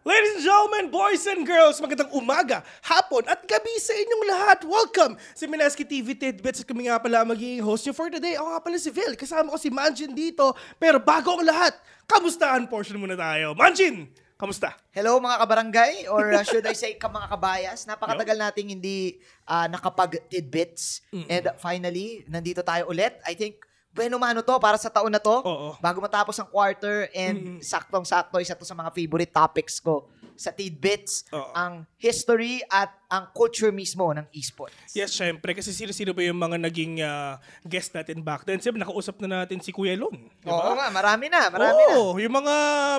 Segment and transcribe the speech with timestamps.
[0.00, 4.58] Ladies and gentlemen, boys and girls, magandang umaga, hapon at gabi sa inyong lahat.
[4.64, 8.32] Welcome sa Minaski TV Tidbits at kami nga pala magiging host nyo for today.
[8.32, 10.56] Ako nga pala si Phil, kasama ko si Manjin dito.
[10.80, 11.76] Pero bago ang lahat,
[12.08, 13.52] kamustahan portion muna tayo.
[13.52, 14.08] Manjin,
[14.40, 14.72] kamusta?
[14.88, 17.84] Hello mga kabarangay or uh, should I say ka mga kabayas.
[17.84, 21.04] Napakatagal nating hindi uh, nakapag-tidbits.
[21.28, 23.20] And finally, nandito tayo ulit.
[23.28, 25.42] I think bueno mano to para sa taon na to.
[25.42, 25.74] Oo.
[25.82, 30.06] Bago matapos ang quarter and saktong-sakto isa to sa mga favorite topics ko
[30.40, 31.52] sa tidbits, Oo.
[31.52, 34.96] ang history at ang culture mismo ng esports.
[34.96, 35.52] Yes, syempre.
[35.52, 38.56] Kasi sino-sino ba yung mga naging ah, guest natin back then?
[38.56, 40.16] Siyempre, nakausap na natin si Kuya Lon.
[40.16, 40.56] di ba?
[40.56, 41.92] Oo nga, marami na, marami na.
[41.92, 42.54] Oo, yung mga,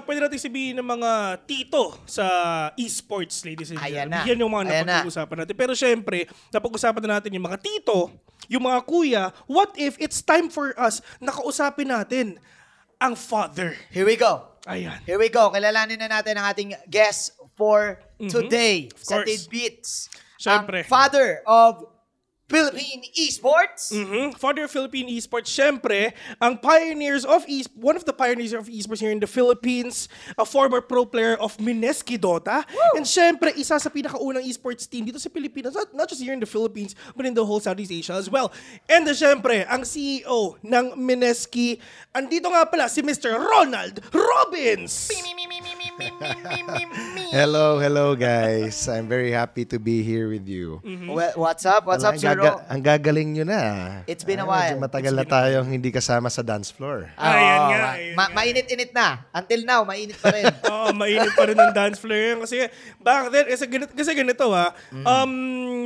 [0.06, 1.12] pwede natin sabihin ng mga
[1.50, 2.26] tito sa
[2.78, 4.22] esports, ladies and Ayan gentlemen.
[4.22, 4.30] na.
[4.30, 4.86] Yan yung mga Ayan na.
[5.02, 5.56] napag-uusapan natin.
[5.58, 6.18] Pero syempre,
[6.54, 8.14] napag-usapan na natin yung mga tito,
[8.54, 12.38] yung mga kuya, what if it's time for us na kausapin natin
[13.02, 13.74] ang father?
[13.90, 14.51] Here we go.
[14.70, 15.00] Ayan.
[15.06, 15.50] Here we go.
[15.50, 19.16] Kilalanin na natin ang ating guest for today Of sa.
[19.26, 20.10] Tidbits.
[20.38, 20.86] Siyempre.
[20.86, 21.86] Ang father of
[22.52, 23.96] Philippine esports.
[23.96, 24.36] Mhm.
[24.36, 26.12] Father of Philippine Esports, syempre,
[26.44, 30.44] ang pioneers of e one of the pioneers of esports here in the Philippines, a
[30.44, 35.32] former pro player of Mineski Dota, and syempre, isa sa pinakaunang esports team dito sa
[35.32, 38.28] Pilipinas, not, not just here in the Philippines, but in the whole Southeast Asia as
[38.28, 38.52] well.
[38.92, 41.80] And uh, syempre, ang CEO ng Mineski,
[42.12, 43.32] andito nga pala si Mr.
[43.40, 45.08] Ronald Robbins!
[47.32, 48.76] Hello, hello guys.
[48.86, 50.84] I'm very happy to be here with you.
[51.08, 51.88] Well, what's up?
[51.88, 52.60] What's up, Ang Sir gaga-?
[52.68, 53.62] Ang gagaling nyo na.
[54.04, 54.76] It's been a Ah, while.
[54.76, 57.08] medyo Matagal na tayong hindi kasama sa dance floor.
[57.16, 58.36] Ah, Ayan oo, nga, ma- ayan ma- nga.
[58.36, 59.08] mainit-init na.
[59.32, 60.44] Until now, mainit pa rin.
[60.68, 62.38] Oo, mainit pa rin ang dance floor yun.
[62.42, 62.68] Kasi
[63.00, 65.06] back then, kasi ganito, kasi ganito ha, Mm.
[65.06, 65.32] um,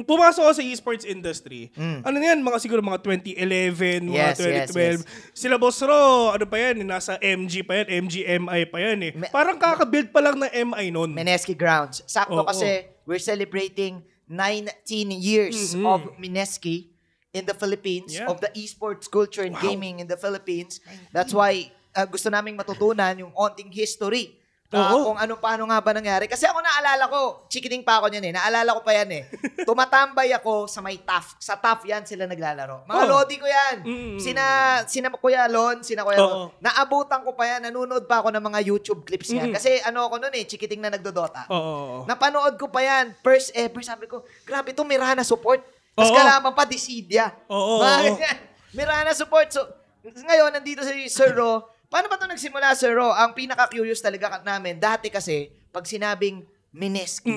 [0.03, 1.69] pumasok ako sa esports industry.
[1.77, 4.99] Ano na yan, mga siguro mga 2011, mga Yes, yes, 2012.
[5.31, 9.11] Sila Boss Ro, ano pa yan, nasa MG pa yan, MGMI pa yan eh.
[9.13, 11.13] Me- Parang kakabuild pa lang ng MI nun.
[11.36, 12.02] Mineski Grounds.
[12.08, 12.47] Sakto Oo.
[12.47, 14.00] kasi we're celebrating
[14.31, 16.89] 19 years of Mineski
[17.36, 18.31] in the Philippines, Yeah.
[18.31, 20.79] of the esports culture and gaming in the Philippines.
[21.12, 24.40] That's why uh, gusto naming matutunan yung onting history.
[24.73, 25.13] Uh, Oo.
[25.13, 26.25] kung ano paano nga ba nangyari.
[26.25, 28.33] Kasi ako naalala ko, chikiting pa ako niyan eh.
[28.33, 29.23] Naalala ko pa yan eh.
[29.69, 31.37] Tumatambay ako sa may TAF.
[31.37, 32.81] Sa TAF yan sila naglalaro.
[32.89, 33.11] Mga Oo.
[33.13, 33.75] lodi ko yan.
[33.85, 34.17] Mm.
[34.17, 34.43] Sina,
[34.89, 36.49] sina Kuya Lon, sina Kuya Oo.
[36.49, 36.57] Lon.
[36.65, 37.69] Naabutan ko pa yan.
[37.69, 39.53] Nanonood pa ako ng mga YouTube clips yan.
[39.53, 39.55] Mm.
[39.55, 41.45] Kasi ano ako noon eh, chikiting na nagdodota.
[41.53, 42.09] Oo.
[42.09, 43.13] Napanood ko pa yan.
[43.21, 45.61] First ever, sabi ko, grabe to Mirana support.
[45.93, 46.17] Tapos Oo.
[46.17, 47.29] kalaban pa, Dissidia.
[47.47, 48.03] Oo, Mga oo.
[48.11, 48.37] ganyan.
[48.75, 49.47] Mirana support.
[49.53, 49.61] So,
[50.03, 51.75] ngayon, nandito si Sir Ro.
[51.95, 53.16] Paano ba ito nagsimula, Sir Ro?
[53.16, 56.44] Ang pinaka-curious talaga namin, dati kasi, pag sinabing
[56.75, 57.31] Mineski,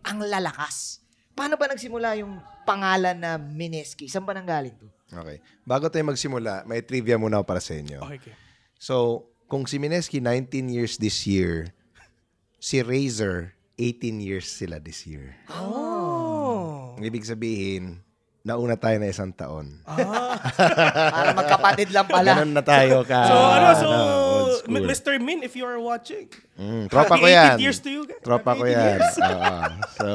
[0.00, 1.04] ang lalakas.
[1.36, 4.08] Paano ba nagsimula yung pangalan na Mineski?
[4.08, 4.88] Saan ba nanggaling to?
[5.12, 5.44] Okay.
[5.68, 8.00] Bago tayo magsimula, may trivia muna ako para sa inyo.
[8.00, 8.32] Okay.
[8.80, 11.68] So, kung si Mineski 19 years this year,
[12.56, 15.36] si Razer 18 years sila this year.
[15.52, 16.96] Oh.
[16.96, 18.00] Ang ibig sabihin,
[18.40, 19.68] nauna tayo na isang taon.
[21.12, 22.40] Para magkapatid lang pala.
[22.40, 23.20] Ganon na tayo ka.
[23.28, 23.88] So, ano, so,
[24.64, 24.84] school.
[24.84, 25.12] Mr.
[25.20, 26.28] Min, if you are watching,
[26.60, 27.56] Mm, tropa ko Happy 18 yan.
[27.56, 28.20] years to you, guys.
[28.20, 29.00] Tropa ko 18 yan.
[29.00, 29.52] Oo.
[29.96, 30.06] so,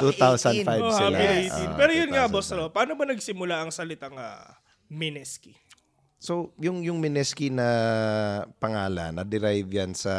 [0.08, 1.12] 2005 oh, sila.
[1.12, 1.52] happy 18.
[1.52, 2.56] Oo, Pero yun nga, boss, 2005.
[2.56, 4.56] Ro, paano ba nagsimula ang salitang ah,
[4.88, 5.52] Mineski?
[6.16, 7.68] So, yung yung Mineski na
[8.56, 10.14] pangalan, na-derive yan sa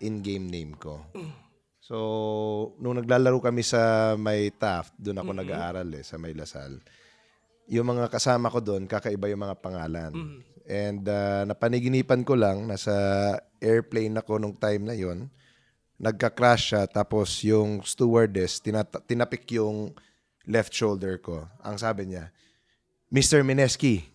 [0.00, 1.04] in-game name ko.
[1.84, 6.80] So, nung naglalaro kami sa may Taft, doon ako nag-aaral eh, sa may Lasal.
[7.68, 10.12] Yung mga kasama ko doon, kakaiba yung mga pangalan.
[10.64, 12.92] And uh, napaniginipan ko lang, nasa
[13.60, 15.28] airplane ako nung time na yon
[16.00, 19.92] nagka-crash siya, tapos yung stewardess, tinata- tinapik yung
[20.48, 21.44] left shoulder ko.
[21.60, 22.32] Ang sabi niya,
[23.12, 23.44] Mr.
[23.44, 24.08] Mineski,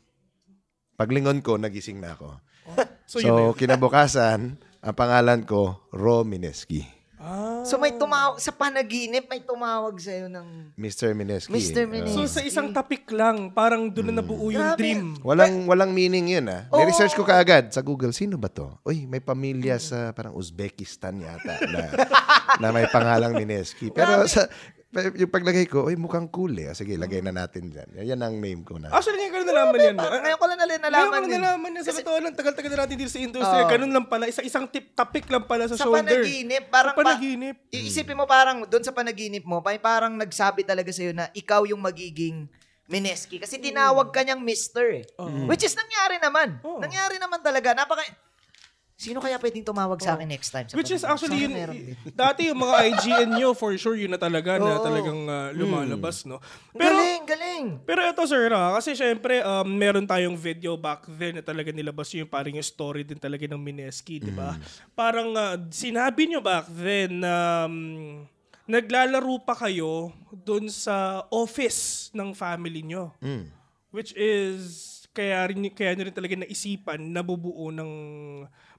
[0.99, 2.29] Paglingon ko, nagising na ako.
[3.09, 6.98] So, So, kinabukasan, ang pangalan ko, Ro Mineski.
[7.19, 7.67] Ah.
[7.67, 10.71] So may tumawag, sa panaginip, may tumawag sa'yo ng...
[10.79, 11.11] Mr.
[11.11, 11.51] Mineski.
[11.51, 11.83] Mr.
[11.83, 11.91] Oo.
[11.91, 12.15] Mineski.
[12.15, 14.79] So, sa isang topic lang, parang doon na nabuo yung Grabe.
[14.79, 15.01] dream.
[15.19, 16.71] walang walang meaning yun ah.
[16.71, 18.71] Ni-research ko kaagad sa Google, sino ba to?
[18.87, 21.81] Uy, may pamilya sa parang Uzbekistan yata na,
[22.63, 23.91] na may pangalang Mineski.
[23.91, 26.73] Pero sa pero yung paglagay ko, uy, mukhang cool eh.
[26.73, 27.85] Sige, lagay na natin dyan.
[27.93, 28.89] Yan ang name ko na.
[28.89, 29.95] Actually, ngayon ko na nalaman yan.
[29.95, 31.33] Parang Ah, ngayon ko lang nalaman Ngayon ko na din.
[31.37, 31.83] nalaman yan.
[31.85, 33.61] Sa totoo lang, tagal-tagal na natin dito sa industry.
[33.61, 33.69] Oo.
[33.69, 34.25] Ganun lang pala.
[34.25, 36.25] Isa, isang tip, topic lang pala sa, Sa shoulder.
[36.25, 37.55] panaginip, parang Sa panaginip.
[37.59, 41.69] Pa, iisipin mo parang, doon sa panaginip mo, may parang nagsabi talaga sa'yo na ikaw
[41.69, 42.49] yung magiging
[42.89, 43.37] Mineski.
[43.37, 45.05] Kasi tinawag ka niyang mister eh.
[45.45, 46.57] Which is nangyari naman.
[46.65, 46.81] Oo.
[46.81, 47.77] Nangyari naman talaga.
[47.77, 48.01] Napaka...
[48.99, 50.67] Sino kaya pwedeng tumawag sa akin next time?
[50.67, 51.55] sa Which is actually yun,
[52.19, 54.83] dati yung mga IGN nyo, for sure, yun na talaga, na Oo.
[54.83, 56.43] talagang ah, lumalabas, no?
[56.75, 57.65] Pero, galing, galing.
[57.87, 62.11] pero ito, sir, ha, kasi syempre, um, meron tayong video back then na talaga nilabas
[62.11, 64.59] yung parang yung story din talaga ng Mineski, di ba?
[64.99, 68.27] Parang ah, sinabi nyo back then na um,
[68.67, 73.15] naglalaro pa kayo dun sa office ng family nyo.
[73.95, 77.91] Which is, kaya, rin, kaya nyo rin talaga naisipan na bubuo ng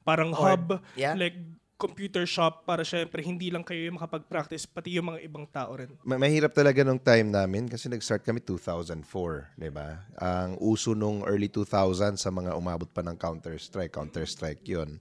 [0.03, 1.15] parang hub, yeah.
[1.15, 1.37] like
[1.81, 5.89] computer shop para syempre hindi lang kayo yung makapag-practice, pati yung mga ibang tao rin.
[6.05, 10.05] Ma- mahirap talaga nung time namin kasi nag-start kami 2004, di ba?
[10.21, 15.01] Ang uso nung early 2000 sa mga umabot pa ng Counter-Strike, Counter-Strike yun.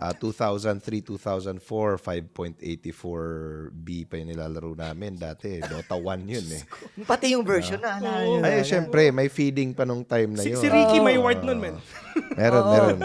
[0.00, 1.60] Ah, 2003, 2004,
[2.00, 5.60] 5.84B pa yung nilalaro namin dati.
[5.60, 6.64] Dota 1 yun eh.
[7.04, 8.00] Pati yung version na.
[8.00, 8.48] nyo na.
[8.48, 10.56] Ay, syempre, may feeding pa nung time na Si, yun.
[10.56, 11.76] si Ricky may word nun, man.
[12.32, 13.00] Meron, meron.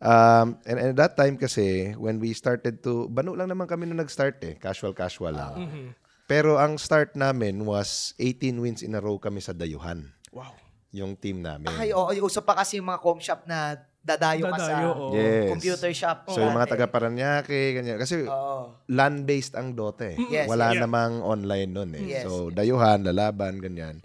[0.00, 3.84] Um, and, and at that time kasi, when we started to, bano lang naman kami
[3.84, 4.54] nung nag-start eh.
[4.56, 5.92] Casual, casual lang.
[6.24, 10.08] Pero ang start namin was 18 wins in a row kami sa Dayuhan.
[10.32, 10.56] Wow.
[10.90, 11.70] Yung team namin.
[11.74, 12.08] Ay, oo.
[12.16, 15.12] yung uso pa kasi yung mga com shop na dadayo ka sa Dadayo.
[15.12, 15.48] Yes.
[15.52, 16.18] computer shop.
[16.32, 18.00] So yung mga taga Paranaque, ganyan.
[18.00, 18.72] Kasi Oo.
[18.88, 20.16] land-based ang Dota eh.
[20.32, 20.80] Yes, Wala yeah.
[20.86, 22.04] namang online nun eh.
[22.16, 24.00] Yes, so dayuhan, lalaban, ganyan.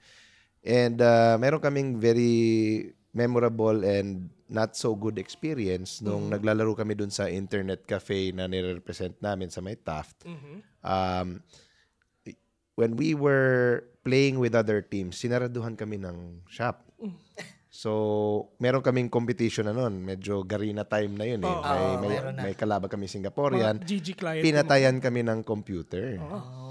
[0.65, 7.09] And uh, meron kaming very memorable and not so good experience nung naglalaro kami dun
[7.09, 10.21] sa internet cafe na nire-represent namin sa may Taft.
[10.85, 11.41] Um,
[12.77, 16.85] when we were playing with other teams, sinaraduhan kami ng shop.
[17.75, 17.91] So,
[18.63, 19.99] meron kaming competition na nun.
[19.99, 21.51] Medyo garina time na yun eh.
[21.51, 22.41] Oo, may, may, meron na.
[22.47, 23.83] may kalaban kami Singaporean.
[23.83, 24.43] Mga GG client.
[24.47, 26.15] Pinatayan kami ng computer.
[26.23, 26.64] Oh.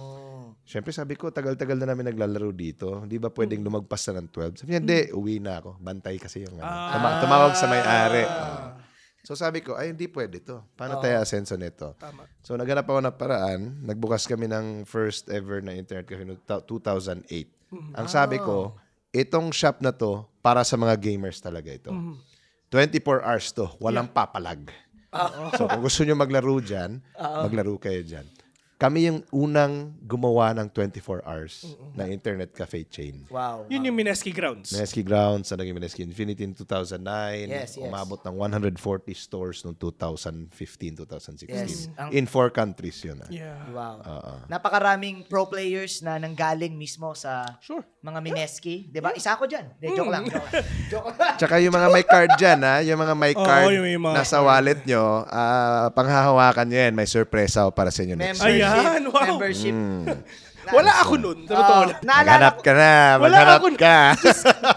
[0.64, 3.04] Siyempre sabi ko, tagal-tagal na namin naglalaro dito.
[3.04, 4.58] Hindi ba pwedeng lumagpas na ng 12?
[4.58, 5.76] Sabi niya, hindi, uwi na ako.
[5.78, 6.64] Bantay kasi yung ano.
[6.64, 8.24] Tuma- tumawag sa may-ari.
[8.24, 8.80] Oo.
[9.20, 10.60] So sabi ko, ay hindi pwede to.
[10.74, 11.96] Paano tayo asenso nito?
[11.96, 12.28] Tama.
[12.40, 13.60] So naghanap ako ng paraan.
[13.82, 17.24] Nagbukas kami ng first ever na internet cafe noong ta- 2008.
[17.96, 18.76] Ang sabi ko,
[19.10, 21.88] itong shop na to, para sa mga gamers talaga ito.
[22.68, 23.64] 24 hours to.
[23.78, 24.68] Walang papalag.
[25.54, 28.26] So kung gusto nyo maglaro dyan, maglaro kayo dyan.
[28.84, 33.24] Kami yung unang gumawa ng 24 hours na internet cafe chain.
[33.32, 33.64] Wow.
[33.72, 34.76] Yun yung Mineski Grounds.
[34.76, 37.00] Mineski Grounds na naging Mineski Infinity in 2009.
[37.48, 37.80] Yes, yes.
[37.80, 38.76] Umabot ng 140
[39.16, 41.48] stores noong 2015, 2016.
[41.48, 41.88] Yes.
[42.12, 43.24] In four countries yun.
[43.24, 43.28] ah.
[43.32, 43.56] Yeah.
[43.72, 44.04] Wow.
[44.52, 47.80] Napakaraming pro players na nanggaling mismo sa Sure.
[48.04, 48.92] mga Mineski.
[48.92, 49.16] Di ba?
[49.16, 49.64] Isa ako dyan.
[49.80, 50.28] De, joke lang.
[50.28, 50.64] Joke lang.
[50.92, 51.36] Joke lang.
[51.40, 52.84] Tsaka yung mga may card dyan, ha?
[52.84, 56.92] yung mga may card yung may mga nasa wallet nyo, ah, panghahawakan nyo yan.
[56.92, 59.04] May surpresa para sa inyo next Membership.
[59.06, 59.26] Ayan, wow.
[59.38, 59.74] Membership.
[59.74, 60.24] Mm.
[60.66, 61.38] Wala ako nun.
[61.44, 61.98] Sa totoo lang.
[62.00, 62.90] naalala Maghanap ko, ka na.
[63.14, 63.96] Wala Maghanap ako- ka.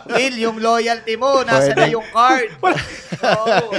[0.09, 1.79] Will, yung loyalty mo, nasa Pwede.
[1.79, 2.49] na yung card.
[3.17, 3.71] Oo.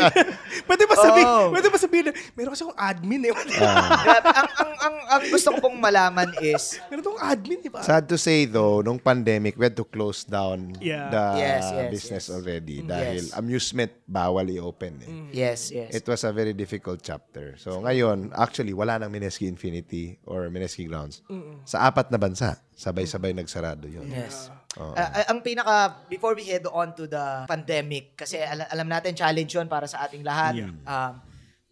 [0.64, 1.48] Pwede ba sabihin, Oo.
[1.50, 3.32] pwede ba sabihin, na, meron kasi akong admin eh.
[3.32, 4.28] Grabe.
[4.28, 7.80] ang, ang, ang, ang gusto ko pong malaman is, meron akong admin, di ba?
[7.80, 11.08] Sad to say though, nung pandemic, we had to close down Yeah.
[11.08, 12.34] the Yes, yes, business yes.
[12.34, 13.32] already dahil Yes.
[13.32, 15.00] amusement bawal i-open.
[15.00, 15.10] Eh.
[15.34, 15.90] yes, yes.
[15.92, 17.54] It was a very difficult chapter.
[17.56, 21.22] So ngayon, actually, wala nang Mineski Infinity or Mineski Grounds.
[21.64, 24.06] Sa apat na bansa, sabay-sabay nagsarado yun.
[24.06, 24.54] Yes.
[24.78, 29.18] Ah, ah, ang pinaka, before we head on to the pandemic, kasi al- alam natin
[29.18, 30.62] challenge yun para sa ating lahat.
[30.62, 31.12] Um,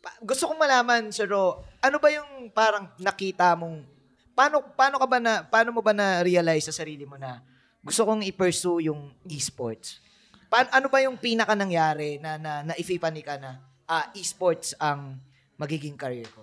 [0.02, 3.86] pa- gusto kong malaman, Sir Ro, ano ba yung parang nakita mong,
[4.34, 7.38] paano, paano ka ba na, paano mo ba na-realize sa sarili mo na
[7.86, 10.02] gusto kong i-pursue yung esports?
[10.50, 15.22] Pa- ano ba yung pinaka nangyari na, na, naifipani ka na ah, esports ang
[15.54, 16.42] magiging career ko?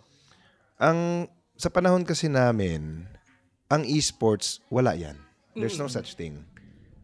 [0.80, 1.28] Ang
[1.60, 3.04] sa panahon kasi namin,
[3.70, 5.16] ang esports, wala yan.
[5.54, 6.42] There's no such thing.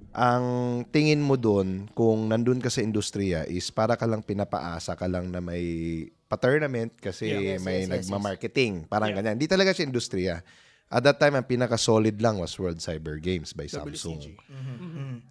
[0.09, 0.45] Ang
[0.89, 5.29] tingin mo doon, kung nandun ka sa industriya, is para ka lang pinapaasa ka lang
[5.29, 7.57] na may pa-tournament kasi Yeah.
[7.57, 8.89] Yes, may yes, yes, nagma-marketing.
[8.89, 9.37] Parang ganyan.
[9.37, 10.41] Hindi talaga siya industriya.
[10.89, 14.33] At that time, ang pinaka-solid lang was World Cyber Games by Samsung.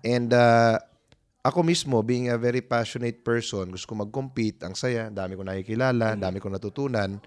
[0.06, 0.78] And uh,
[1.42, 6.14] ako mismo, being a very passionate person, gusto ko mag-compete, ang saya, dami ko nakikilala,
[6.14, 7.18] dami ko natutunan,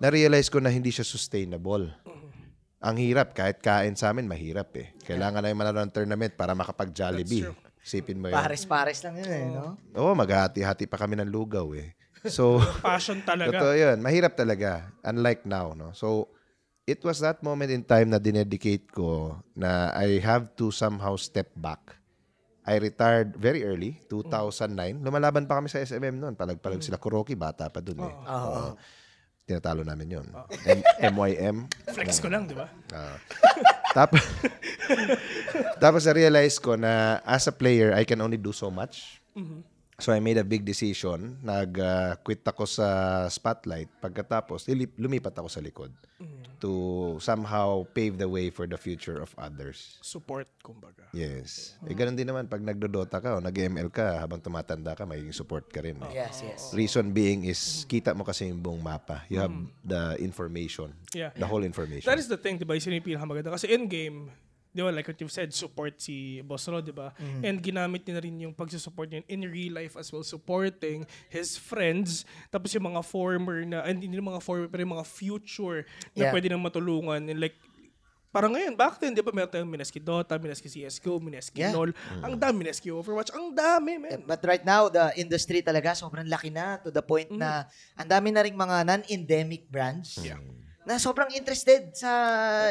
[0.00, 1.92] na-realize ko na hindi siya sustainable.
[2.78, 4.94] Ang hirap, kahit kain sa amin, mahirap eh.
[5.02, 7.50] Kailangan na yung manalo ng tournament para makapag-Jollibee.
[7.82, 8.38] Isipin mo yun.
[8.38, 9.74] Pares-pares lang yun eh, no?
[9.98, 11.98] Oo, maghati-hati pa kami ng lugaw eh.
[12.30, 13.50] So, Passion talaga.
[13.50, 13.98] Totoo yun.
[13.98, 14.94] Mahirap talaga.
[15.02, 15.90] Unlike now, no?
[15.90, 16.30] So,
[16.86, 21.50] it was that moment in time na dinedicate ko na I have to somehow step
[21.58, 21.98] back.
[22.68, 25.00] I retired very early, 2009.
[25.00, 26.36] Lumalaban pa kami sa SMM noon.
[26.36, 28.12] Palag-palag sila Kuroki, bata pa dun eh.
[28.12, 28.76] Oo.
[29.48, 30.26] Tinatalo namin yun.
[30.68, 30.84] M-
[31.16, 31.56] MYM.
[31.88, 32.68] Flex ko lang, di ba?
[33.96, 34.20] Tapos,
[35.82, 39.24] tapos na-realize ko na as a player, I can only do so much.
[39.98, 41.42] So I made a big decision.
[41.42, 42.86] Nag-quit ako sa
[43.26, 43.90] spotlight.
[43.98, 45.90] Pagkatapos, lumipat ako sa likod
[46.58, 49.98] to somehow pave the way for the future of others.
[50.02, 51.06] Support, kumbaga.
[51.14, 51.78] Yes.
[51.86, 55.66] Eh, ganun din naman, pag nagdodota ka o nag-ML ka, habang tumatanda ka, magiging support
[55.70, 55.98] ka rin.
[56.10, 56.26] eh.
[56.26, 56.74] Yes, yes.
[56.74, 59.22] Reason being is, kita mo kasi yung buong mapa.
[59.30, 59.54] You have
[59.86, 60.94] the information.
[61.14, 61.30] Yeah.
[61.34, 62.06] The whole information.
[62.06, 62.74] That is the thing, di ba?
[62.74, 63.54] Yung pinakamaganda.
[63.54, 64.30] Kasi in-game,
[64.68, 67.10] di ba, like what you've said, support si Boss Ro, di ba?
[67.42, 71.56] And ginamit niya na rin yung pagsusupport niya in real life as well, supporting his
[71.56, 72.22] friends.
[72.52, 76.32] Tapos yung mga former na, and hindi mga former, pero yung mga future na Yeah.
[76.34, 77.24] pwede nang matulungan.
[77.26, 77.56] And like,
[78.28, 81.72] parang ngayon, back then, di ba, meron tayong Mineski Dota, Mineski CSGO, Mineski Yeah.
[81.72, 81.90] LOL.
[82.20, 83.32] Ang dami, Mineski Overwatch.
[83.32, 84.20] Ang dami, man.
[84.28, 87.64] But right now, the industry talaga sobrang laki na to the point na
[87.96, 90.36] ang dami na rin mga non-endemic brands Yeah.
[90.88, 92.08] Na sobrang interested sa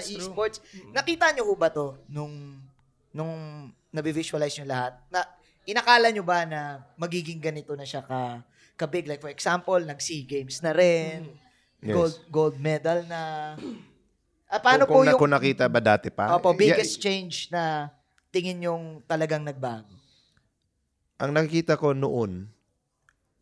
[0.02, 0.26] That's true.
[0.26, 0.58] esports.
[0.90, 2.58] Nakita nyo ho ba to nung,
[3.14, 3.34] nung
[3.94, 4.98] nabivisualize nyo lahat?
[5.14, 5.22] Na,
[5.70, 8.42] inakala nyo ba na magiging ganito na siya ka,
[8.74, 9.06] ka-big?
[9.06, 11.30] Like for example, nag-SEA Games na rin,
[11.78, 11.94] Yes.
[11.94, 13.54] gold, gold medal na.
[14.50, 16.34] Ah, paano kung, po kung, yung kung nakita ba dati pa?
[16.34, 17.94] opo, Yeah, biggest change na
[18.34, 19.94] tingin yung talagang nagbago?
[21.22, 22.50] ang nakikita ko noon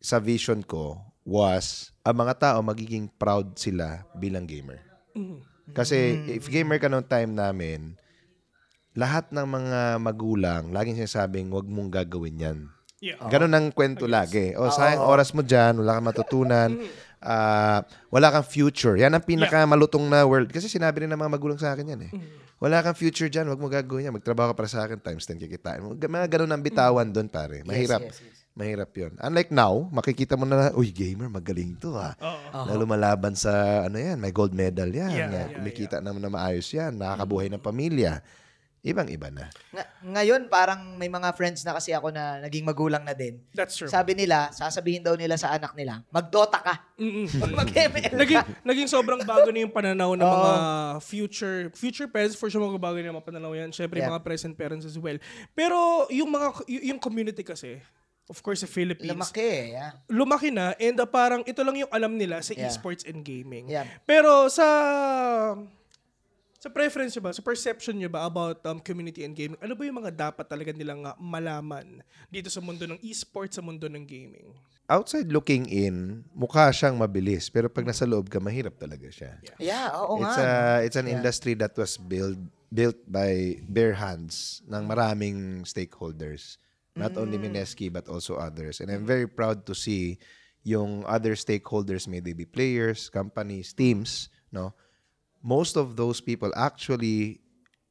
[0.00, 4.78] sa vision ko was ang mga tao magiging proud sila bilang gamer.
[5.74, 7.98] Kasi if gamer ka noong time namin,
[8.94, 12.58] lahat ng mga magulang laging sinasabing wag mong gagawin yan.
[12.96, 13.20] Yeah.
[13.28, 14.56] Ganon ang kwento lagi.
[14.56, 16.80] O, sayang oras mo dyan, wala kang matutunan,
[17.20, 18.96] ah, wala kang future.
[18.96, 20.48] Yan ang pinakamalutong na world.
[20.48, 22.12] Kasi sinabi rin ng mga magulang sa akin yan eh.
[22.56, 24.16] Wala kang future dyan, wag mo gagawin yan.
[24.16, 25.92] Magtrabaho ka para sa akin, times 10 kikitain mo.
[25.92, 27.60] Mga ganon ang bitawan doon, pare.
[27.68, 28.00] Mahirap.
[28.00, 28.45] yes, yes.
[28.56, 29.12] Mahirap yun.
[29.20, 32.16] Unlike now, makikita mo na, uy, gamer, magaling to ha.
[32.16, 32.64] Oo.
[32.64, 33.52] Na lumalaban sa,
[33.84, 35.12] ano yan, may gold medal yan.
[35.12, 36.96] Yeah, na yeah, kumikita naman na maayos yan.
[36.96, 38.24] Nakakabuhay ng pamilya.
[38.80, 39.50] Ibang-iba na.
[39.74, 43.42] Nga- ngayon, parang may mga friends na kasi ako na naging magulang na din.
[43.50, 43.90] That's true.
[43.90, 46.74] Sabi nila, sasabihin daw nila sa anak nila, magdota ka.
[47.60, 50.52] Mag-ML naging, naging sobrang bago na yung pananaw ng mga
[51.02, 53.68] future future parents for sure magbabago na yung mga pananaw yan.
[53.68, 54.08] Siyempre, Yeah.
[54.08, 55.18] mga present parents as well.
[55.50, 55.76] Pero
[56.08, 57.82] yung mga y- yung community kasi,
[58.26, 59.64] of course, sa Philippines, Lumaki eh.
[59.78, 59.92] Yeah.
[60.10, 62.66] lumaki na and uh, parang ito lang yung alam nila sa Yeah.
[62.66, 63.70] esports and gaming.
[63.70, 63.86] Yeah.
[64.02, 64.66] Pero sa
[66.56, 69.82] sa preference nyo ba, sa perception nyo ba about um, community and gaming, ano ba
[69.86, 74.02] yung mga dapat talaga nilang uh, malaman dito sa mundo ng esports, sa mundo ng
[74.02, 74.50] gaming?
[74.86, 77.50] Outside looking in, mukha siyang mabilis.
[77.50, 79.38] Pero pag nasa loob ka, mahirap talaga siya.
[79.58, 80.46] Yeah, oo it's nga.
[80.46, 82.38] a it's an industry that was built
[82.70, 86.58] built by bare hands ng maraming stakeholders
[86.96, 90.16] not only Mineski but also others and I'm very proud to see
[90.64, 94.72] yung other stakeholders may they be players companies teams no
[95.38, 97.38] most of those people actually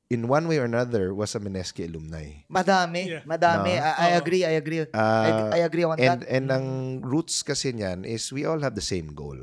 [0.06, 3.08] in one way or another was a Mineski alumni Madami.
[3.10, 3.24] Yeah.
[3.26, 3.74] Madami.
[3.80, 4.86] I, I agree, I agree.
[4.86, 6.30] I, Ah, I agree on and that.
[6.30, 6.68] and ang
[7.02, 9.38] roots kasi niyan is we all have the same goal.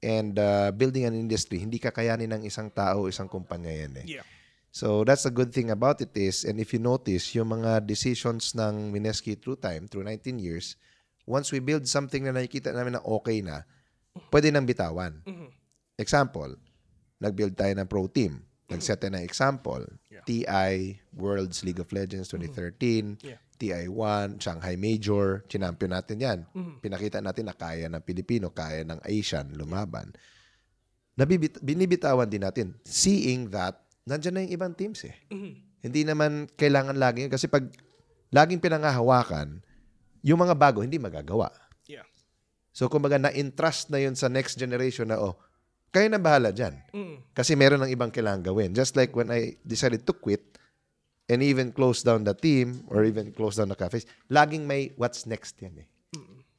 [0.00, 4.06] And uh, building an industry, hindi kakayanin ng isang tao, isang kumpanya yan eh.
[4.16, 4.24] Yeah.
[4.70, 8.54] So that's the good thing about it is, and if you notice, yung mga decisions
[8.54, 10.78] ng Mineski through time, through 19 years,
[11.26, 13.66] once we build something na nakikita namin na okay na,
[14.30, 15.18] pwede nang bitawan.
[15.98, 16.54] Example,
[17.18, 18.46] nag-build tayo ng pro team.
[18.70, 19.82] Nag-set tayo ng example.
[20.22, 20.72] TI,
[21.18, 23.42] World's League of Legends 2013, Yeah.
[23.60, 26.38] TI1, Shanghai Major, chinampion natin yan.
[26.80, 30.14] Pinakita natin na kaya ng Pilipino, kaya ng Asian lumaban.
[31.18, 32.78] Nabibit- binibitawan din natin.
[32.86, 35.14] Seeing that, nandyan na yung ibang teams eh.
[35.80, 37.32] Hindi naman kailangan lagi yun.
[37.32, 37.70] Kasi pag
[38.34, 39.62] laging pinangahawakan,
[40.26, 41.48] yung mga bago, hindi magagawa.
[41.86, 42.04] Yeah.
[42.74, 45.38] So, kumbaga, na-entrust na yun sa next generation na, oh,
[45.94, 46.74] kayo na bahala dyan.
[46.90, 47.16] Mm.
[47.34, 48.74] Kasi meron ng ibang kailangan gawin.
[48.74, 50.58] Just like when I decided to quit
[51.30, 55.26] and even close down the team or even close down the cafes, laging may what's
[55.26, 55.88] next yan eh.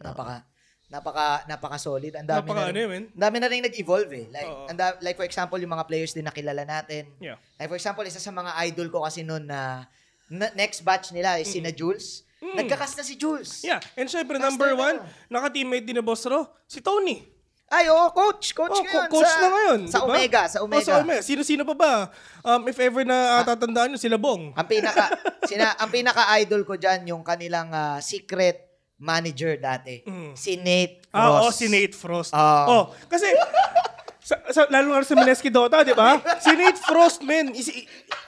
[0.01, 0.50] Napaka
[0.92, 2.12] napaka napaka solid.
[2.14, 3.04] Ang dami Napaka na ano man.
[3.10, 4.26] dami na rin nag-evolve eh.
[4.28, 4.68] Like Oo.
[4.68, 7.08] ang da- like for example, yung mga players din na kilala natin.
[7.18, 7.40] Yeah.
[7.56, 9.88] Like for example, isa sa mga idol ko kasi noon na,
[10.28, 12.28] na- next batch nila is sina Jules.
[12.42, 13.62] Nagkakas na si Jules.
[13.62, 13.80] Yeah.
[13.96, 14.78] And syempre, Master number na.
[14.78, 14.98] one,
[15.30, 17.22] naka-teammate din na Boss Ro, si Tony.
[17.70, 18.52] Ay, oo, coach.
[18.52, 19.08] Coach Oh, ngayon.
[19.08, 19.80] co- coach sa, na ngayon.
[19.86, 20.08] Sa di ba?
[20.12, 20.42] Omega.
[20.44, 20.84] Sa Oh, Omega.
[20.84, 21.22] sa Omega.
[21.22, 21.94] Sino-sino pa ba?
[22.42, 24.52] Um, if ever na uh, tatandaan nyo, sila Bong.
[24.52, 25.08] Ang pinaka
[25.46, 28.71] sina ang pinaka idol ko diyan yung kanilang ah, secret
[29.01, 30.05] manager dati.
[30.38, 31.17] Si Nate Ross.
[31.17, 32.31] Ah, oh, si Nate Frost.
[32.31, 32.65] Ah.
[32.70, 33.25] oh, kasi,
[34.22, 36.22] sa, sa, lalo nga sa Mineski Dota, di ba?
[36.38, 37.74] Si Nate Frost, man, is,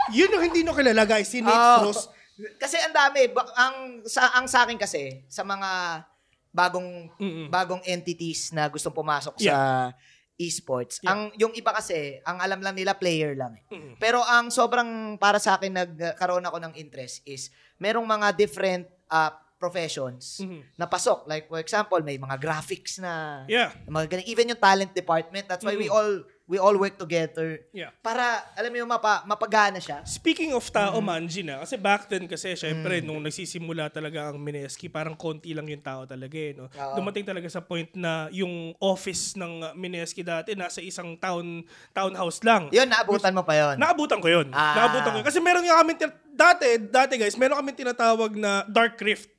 [0.10, 1.30] yun yung hindi nyo kilala, guys.
[1.30, 2.10] Si Nate Ah, Frost.
[2.58, 6.02] Kasi ang dami ang sa ang sa akin kasi sa mga
[6.50, 7.14] bagong
[7.46, 9.94] bagong entities na gustong pumasok sa
[10.34, 10.98] esports.
[11.06, 13.54] Ang yung iba kasi ang alam lang nila player lang.
[13.54, 13.64] eh.
[14.02, 19.30] Pero ang sobrang para sa akin nagkaroon ako ng interest is merong mga different uh,
[19.64, 20.60] professions Mhm.
[20.76, 21.24] na pasok.
[21.24, 23.72] Like, for example, may mga graphics na, Yeah.
[23.88, 24.28] na mga ganun.
[24.28, 25.48] Even yung talent department.
[25.48, 27.96] That's why we all we all work together Yeah.
[28.04, 30.04] para, alam mo yung mapa, mapagana siya.
[30.04, 31.08] Speaking of tao, Mm.
[31.08, 35.72] Manji na, kasi back then kasi, syempre, nung nagsisimula talaga ang Mineski, parang konti lang
[35.72, 36.52] yung tao talaga eh.
[36.52, 36.68] No?
[36.68, 36.96] Oo.
[37.00, 41.64] Dumating talaga sa point na yung office ng Mineski dati, nasa isang town
[41.96, 42.68] townhouse lang.
[42.76, 43.76] Yun, naabutan mo pa yun.
[43.80, 44.52] Naabutan ko yun.
[44.52, 44.84] Ah.
[44.84, 45.28] Naabutan ko yun.
[45.32, 45.96] Kasi meron nga kami,
[46.36, 49.32] dati, dati guys, meron kami tinatawag na dark rift.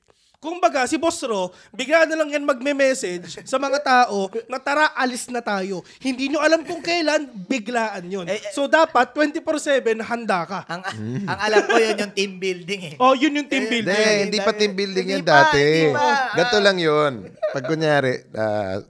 [0.44, 4.92] Kung baga, si Boss Ro, bigla na lang yan magme-message sa mga tao na tara,
[4.92, 5.80] alis na tayo.
[5.96, 8.28] Hindi nyo alam kung kailan, biglaan yun.
[8.28, 8.52] Eh, eh.
[8.52, 10.68] so dapat, 24-7, handa ka.
[10.68, 10.84] ang,
[11.24, 12.94] ang alam ko yun yung team building eh.
[13.00, 14.16] Oh, yun yung team Hindi, building.
[14.28, 15.64] hindi pa team building Hindi yan dati.
[15.64, 16.12] hindi.
[16.36, 17.12] Ganito lang yun.
[17.48, 18.12] Pag kunyari,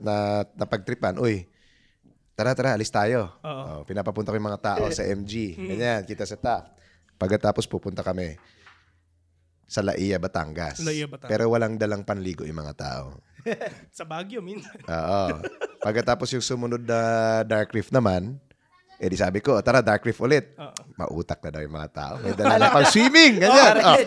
[0.03, 1.47] na, napagtripan, uy,
[2.35, 3.31] tara, tara, alis tayo.
[3.47, 3.63] Oo.
[3.63, 5.55] Oh, pinapapunta ko yung mga tao sa MG.
[5.55, 6.75] Ganyan, kita sa top.
[7.15, 8.35] Pagkatapos pupunta kami
[9.65, 10.81] sa Laia, Batangas.
[10.81, 11.29] Laia, Batangas.
[11.29, 13.05] Pero walang dalang panligo yung mga tao.
[13.93, 14.73] Sa Baguio, minsan.
[14.81, 15.37] Oo.
[15.77, 16.99] Pagkatapos yung sumunod na
[17.45, 18.41] Dark Rift naman,
[18.95, 20.55] eh di sabi ko, tara Dark Rift ulit.
[20.57, 20.73] Oo.
[20.95, 22.13] Mautak na daw yung mga tao.
[22.23, 23.37] May dala na pang swimming.
[23.37, 23.75] Ganyan.
[23.77, 23.97] Oh, Oh.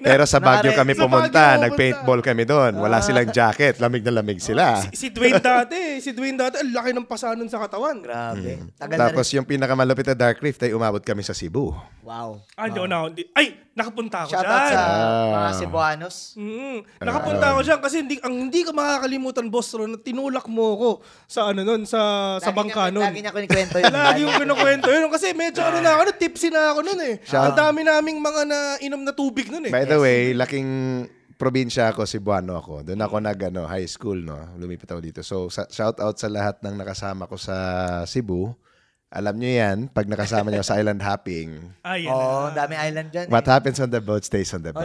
[0.00, 1.42] Pero sa Baguio kami Sa pumunta.
[1.54, 2.72] Baguio Nag-paintball kami doon.
[2.80, 3.76] Wala silang jacket.
[3.78, 4.80] Lamig na lamig sila.
[4.82, 8.00] Si, si Dwayne dati, si Dwayne dati, ang laki ng pasanon sa katawan.
[8.00, 8.56] Grabe.
[8.56, 8.96] Mm.
[8.98, 11.70] Tapos yung pinakamalupit na Dark Rift ay umabot kami sa Cebu.
[12.02, 12.40] Wow.
[12.56, 14.74] Ah, hindi ako na, hindi- ay, nakapunta ako Shout out dyan.
[14.74, 15.30] sa Ah.
[15.30, 16.16] mga Cebuanos.
[16.34, 20.66] Mm, nakapunta ako dyan kasi hindi, ang hindi ko makakalimutan, boss Ron, na tinulak mo
[20.74, 20.90] ko
[21.24, 22.00] sa ano nun, sa,
[22.36, 23.04] sa bangka niya- nun.
[23.04, 23.94] Lagi niya kinikwento yun.
[23.94, 25.06] Lagi yung kinukwento yun.
[25.08, 27.14] Kasi medyo ano na ako, tipsy na ako nun eh.
[27.30, 29.70] Ang dami naming mga na inom na tubig nun eh.
[29.70, 30.68] By the way, laking
[31.34, 32.82] probinsya ako, Cebuano ako.
[32.82, 34.34] Doon ako nag ano, high school, no?
[34.56, 35.20] Lumipat ako dito.
[35.22, 37.54] So, sa, shout out sa lahat ng nakasama ko sa
[38.02, 38.50] Cebu.
[39.08, 42.12] Alam nyo yan, pag nakasama nyo sa island hopping, Ay, yan.
[42.12, 43.32] Oo, oh, dami island dyan.
[43.32, 44.84] what happens on the boat stays on the boat.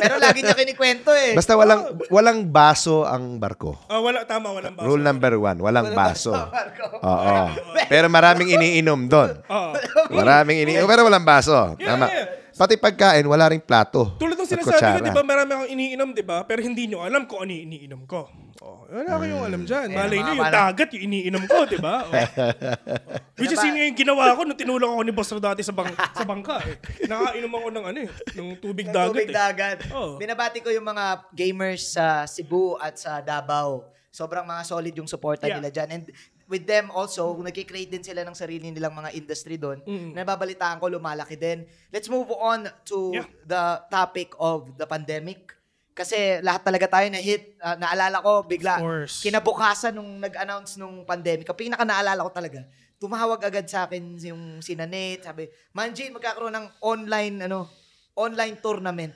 [0.00, 1.36] Pero lagi niya kinikwento eh.
[1.36, 3.76] Basta walang walang baso ang barko.
[3.88, 4.84] Ah, wala, tama, walang baso.
[4.88, 6.32] Rule number one, walang baso.
[7.04, 7.36] Oo.
[7.84, 9.44] Pero maraming iniinom doon.
[9.44, 9.72] Oo.
[10.12, 11.76] Maraming iniinom, pero walang baso.
[11.76, 12.08] Tama.
[12.08, 12.43] yeah.
[12.54, 14.14] Pati pagkain, wala ring plato.
[14.14, 16.46] Tulad ng sinasabi ko, di ba, marami akong iniinom, di ba?
[16.46, 18.30] Pero hindi nyo alam kung ano iniinom ko.
[18.62, 19.90] Oh, wala kayong alam dyan.
[19.90, 21.96] Malay nyo, yung dagat, yung iniinom ko, di ba?
[22.14, 23.42] Oh.
[23.42, 25.90] Which is yun yung ginawa ko nung tinulak ako ni Boss Ro dati sa, bang,
[25.90, 26.62] sa bangka.
[26.62, 26.78] Eh.
[27.10, 29.10] Nakainom ako ng ano eh, ng tubig Ng dagat.
[29.10, 29.34] Tubig eh.
[29.34, 29.78] dagat.
[29.90, 30.14] Oo.
[30.16, 33.90] Binabati ko yung mga gamers sa Cebu at sa Davao.
[34.14, 35.58] Sobrang mga solid yung suporta Yeah.
[35.58, 35.88] nila dyan.
[35.90, 36.04] And
[36.46, 39.80] with them also, nagkikreate din sila ng sarili nilang mga industry doon.
[40.12, 41.64] Nababalitaan ko, lumalaki din.
[41.88, 43.26] Let's move on to Yeah.
[43.44, 45.52] the topic of the pandemic.
[45.94, 47.54] Kasi lahat talaga tayo na hit.
[47.62, 48.82] Ah, naalala ko bigla,
[49.22, 52.66] kinabukasan nung nag-announce nung pandemic, ang pinaka naalala ko talaga,
[52.98, 57.70] tumawag agad sa akin yung sina Nate, sabi, Manjin, magkakaroon ng online, ano,
[58.18, 59.14] online tournament.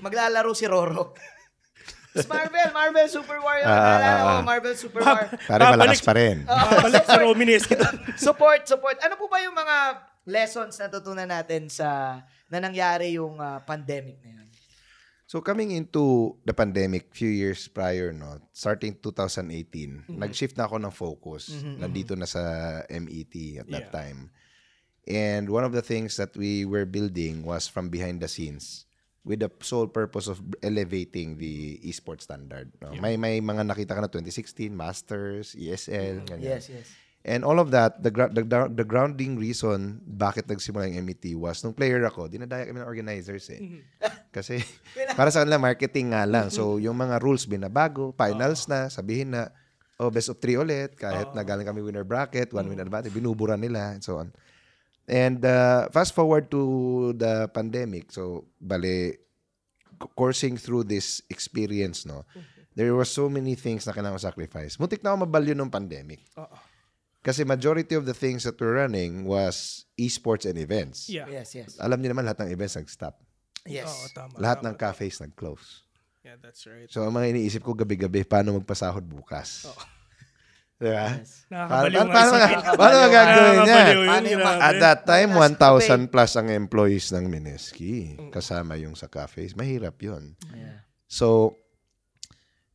[0.00, 1.12] Maglalaro si Roro.
[2.22, 3.66] Marvel, Marvel Super Warrior.
[3.66, 4.42] Ah, ah, Naalala ko, ah.
[4.46, 5.24] Marvel Super War.
[5.34, 6.36] Pare, malakas pa rin.
[6.86, 7.88] Balik si Romines kita.
[8.14, 8.96] support, support.
[9.02, 9.76] Ano po ba yung mga
[10.24, 14.46] lessons na tutunan natin sa na nangyari yung ah, pandemic na yun?
[15.26, 20.94] So coming into the pandemic few years prior, no, starting 2018, nag-shift na ako ng
[20.94, 21.50] focus.
[21.58, 22.40] Nandito na sa
[22.86, 23.90] MET at that Yeah.
[23.90, 24.30] time.
[25.04, 28.86] And one of the things that we were building was from behind the scenes
[29.24, 32.68] with the sole purpose of elevating the esports standard.
[32.84, 32.92] No?
[33.00, 36.60] May may mga nakita ka na 2016 Masters, ESL, ganyan.
[36.60, 36.86] Yes, yes.
[37.24, 41.64] And all of that, the, gra- the, the grounding reason bakit nagsimula yung MET was,
[41.64, 43.80] nung player ako, dinadaya kami ng organizers eh.
[44.36, 44.60] Kasi,
[45.18, 46.52] para sa kanila, marketing nga lang.
[46.52, 49.48] So, yung mga rules binabago, finals na, sabihin na,
[49.96, 53.56] oh, best of three ulit, kahit na galing kami winner bracket, one win advantage, binubura
[53.56, 54.28] nila, and so on.
[55.04, 59.20] And uh, fast forward to the pandemic, so, bale,
[60.16, 62.24] coursing through this experience, no,
[62.72, 64.80] there were so many things na kailangan sacrifice.
[64.80, 66.24] Muntik na ako mabalyo ng pandemic.
[66.40, 66.56] Oo.
[67.24, 71.08] Kasi majority of the things that we're running was esports and events.
[71.08, 71.24] Yeah.
[71.24, 71.80] Yes, yes.
[71.80, 73.16] Alam niyo naman lahat ng events nag-stop.
[73.64, 73.88] Yes.
[73.88, 74.36] Oo, tama.
[74.36, 74.72] Lahat tama.
[74.72, 75.88] ng cafes nag-close.
[76.20, 76.88] Yeah, that's right.
[76.88, 79.68] So, ang mga iniisip ko gabi-gabi, paano magpasahod bukas?
[80.74, 81.06] Di ba?
[81.48, 82.94] Nakakabaliw nga paano, paano, paano
[84.26, 84.58] yung grabe.
[84.58, 88.18] At that time, Plus 1,000 plus ang employees ng Mineski.
[88.34, 89.54] Kasama yung sa cafes.
[89.54, 90.34] Mahirap yun.
[90.50, 90.82] Yeah.
[91.06, 91.56] So,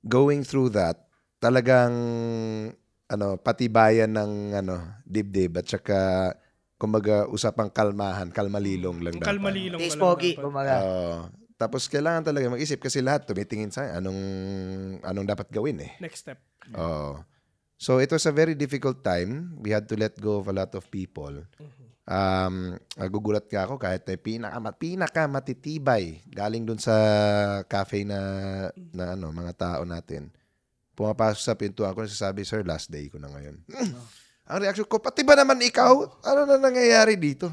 [0.01, 0.95] going through that,
[1.39, 1.91] talagang
[3.09, 5.99] ano, patibayan ng ano, dibdib at saka
[6.79, 9.29] kumbaga usapang kalmahan, kalmalilong lang Ang dapat.
[9.35, 10.75] kalmalilong Taste lang pogi, kumaga.
[10.79, 11.11] Oo.
[11.59, 14.15] tapos kailangan talaga mag-isip kasi lahat tumitingin sa anong
[15.03, 15.91] anong dapat gawin eh.
[15.99, 16.39] Next step.
[16.71, 17.19] Oo.
[17.79, 19.55] So it was a very difficult time.
[19.55, 21.47] We had to let go of a lot of people.
[22.03, 26.97] Um, nagugulat ka ako kahit may pinaka, pinaka matitibay galing dun sa
[27.69, 28.19] cafe na,
[28.91, 30.27] na ano, mga tao natin.
[30.91, 33.63] Pumapasok sa pintuan ko, nasasabi, Sir, last day ko na ngayon.
[34.49, 36.03] Ang reaction ko, pati ba naman ikaw?
[36.27, 37.47] Ano na nangyayari dito?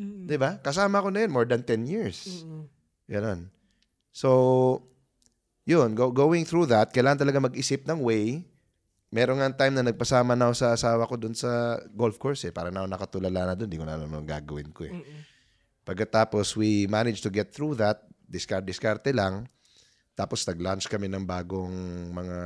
[0.00, 0.60] 'Di ba?
[0.60, 2.46] Kasama ko na yun, more than 10 years.
[3.10, 3.52] Ganon.
[4.14, 4.80] So,
[5.68, 8.46] yun, go, going through that, kailangan talaga mag-isip ng way.
[9.14, 12.52] Meron nga time na nagpasama na ako sa asawa ko dun sa golf course eh.
[12.52, 14.94] Para na ako nakatulala na dun, di ko na alam anong gagawin ko eh.
[15.86, 18.02] Pagkatapos, we managed to get through that.
[18.26, 19.46] Discard-discarte lang.
[20.18, 21.70] Tapos, nag-launch kami ng bagong
[22.10, 22.38] mga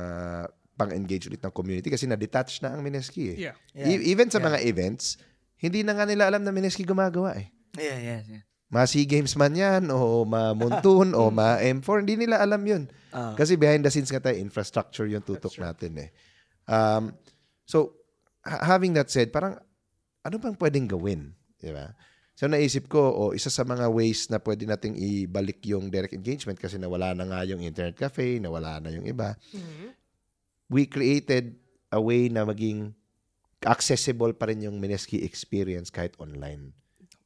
[0.77, 3.49] pang-engage ulit ng community kasi na-detach na ang Mineski eh.
[3.49, 3.55] Yeah.
[3.73, 5.17] E- even sa mga events,
[5.57, 7.49] hindi na nga nila alam na Mineski gumagawa eh.
[7.77, 8.43] Yeah, yeah, yeah.
[8.71, 12.87] Ma SEA Games man yan, o ma Montun, o ma M4, hindi nila alam yun.
[13.11, 13.35] Ah.
[13.35, 16.09] Kasi behind the scenes nga tayo, infrastructure yung tutok natin eh.
[16.71, 17.11] Um,
[17.67, 17.99] so,
[18.47, 19.59] ha- having that said, parang,
[20.23, 21.35] ano bang pwedeng gawin?
[21.59, 21.91] Di ba?
[22.39, 26.57] So, naisip ko, o isa sa mga ways na pwede nating ibalik yung direct engagement
[26.57, 29.35] kasi nawala na nga yung internet cafe, nawala na yung iba.
[30.71, 31.59] We created
[31.91, 32.95] a way na maging
[33.61, 36.73] accessible pa rin yung Mineski experience kahit online.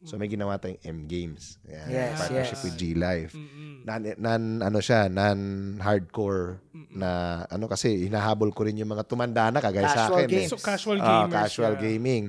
[0.05, 1.57] So may ginawa tayong M Games.
[1.65, 2.63] Yan, Yes, partnership yes.
[2.63, 3.33] with G Live.
[3.81, 5.39] Non, non ano siya, non
[5.77, 7.09] hardcore na
[7.45, 10.25] ano kasi hinahabol ko rin yung mga tumanda na kagaya sa Casual akin.
[10.25, 10.31] eh.
[10.31, 10.49] games.
[10.49, 11.33] So, casual Ah, gamers.
[11.35, 11.81] casual yeah.
[11.83, 12.23] gaming.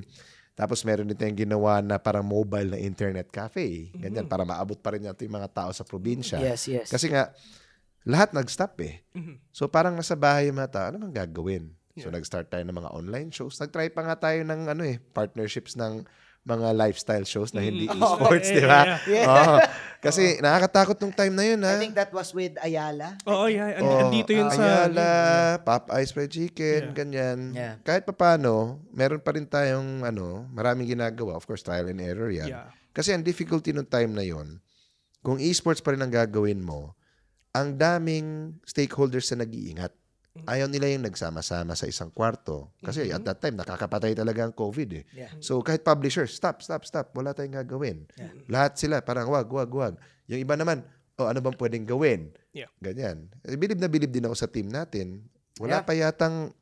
[0.52, 3.92] Tapos meron din tayong ginawa na parang mobile na internet cafe.
[3.92, 6.40] Ganyan, para maabot pa rin natin yung mga tao sa probinsya.
[6.40, 6.88] Yes, yes.
[6.88, 7.28] Kasi nga,
[8.02, 9.04] lahat nag-stop eh.
[9.12, 9.36] Mhm.
[9.52, 11.76] So parang nasa bahay yung mga tao, ano bang gagawin?
[11.96, 13.56] So nag-start tayo ng mga online shows.
[13.56, 16.04] Nag-try pa nga tayo ng ano eh, partnerships ng
[16.46, 17.98] mga lifestyle shows na hindi Mhm.
[17.98, 18.80] esports, Oh, di ba?
[18.86, 19.26] yeah, yeah.
[19.26, 19.56] Oo.
[20.06, 21.74] Kasi nakakatakot nung time na yun, ha?
[21.74, 23.18] I think that was with Ayala.
[23.26, 23.74] Oo, yeah.
[23.74, 24.86] And, Oh, andito yun sa...
[24.86, 25.08] Ayala,
[25.66, 26.94] Pop Ice Fried Chicken, Yeah.
[26.94, 27.38] ganyan.
[27.50, 27.74] Yeah.
[27.82, 31.34] Kahit papano, meron pa rin tayong ano, maraming ginagawa.
[31.34, 32.46] Of course, trial and error yan.
[32.46, 32.70] Yeah.
[32.94, 34.62] Kasi ang difficulty nung time na yon,
[35.20, 36.94] kung esports pa rin ang gagawin mo,
[37.50, 39.90] ang daming stakeholders na nag-iingat.
[40.44, 42.76] Ayaw nila yung nagsama-sama sa isang kwarto.
[42.84, 45.04] Kasi at that time, nakakapatay talaga ang COVID eh.
[45.16, 45.32] Yeah.
[45.40, 47.16] So kahit publisher, stop, stop, stop.
[47.16, 48.04] Wala tayong gagawin.
[48.52, 49.94] Lahat sila, parang wag, wag, wag.
[50.28, 50.84] Yung iba naman,
[51.16, 52.20] oh, ano bang pwedeng gawin?
[52.52, 52.68] Yeah.
[52.82, 53.32] Ganyan.
[53.46, 55.24] Eh, Bilib na bilib din ako sa team natin.
[55.56, 55.86] Wala Yeah.
[55.88, 56.52] pa yatang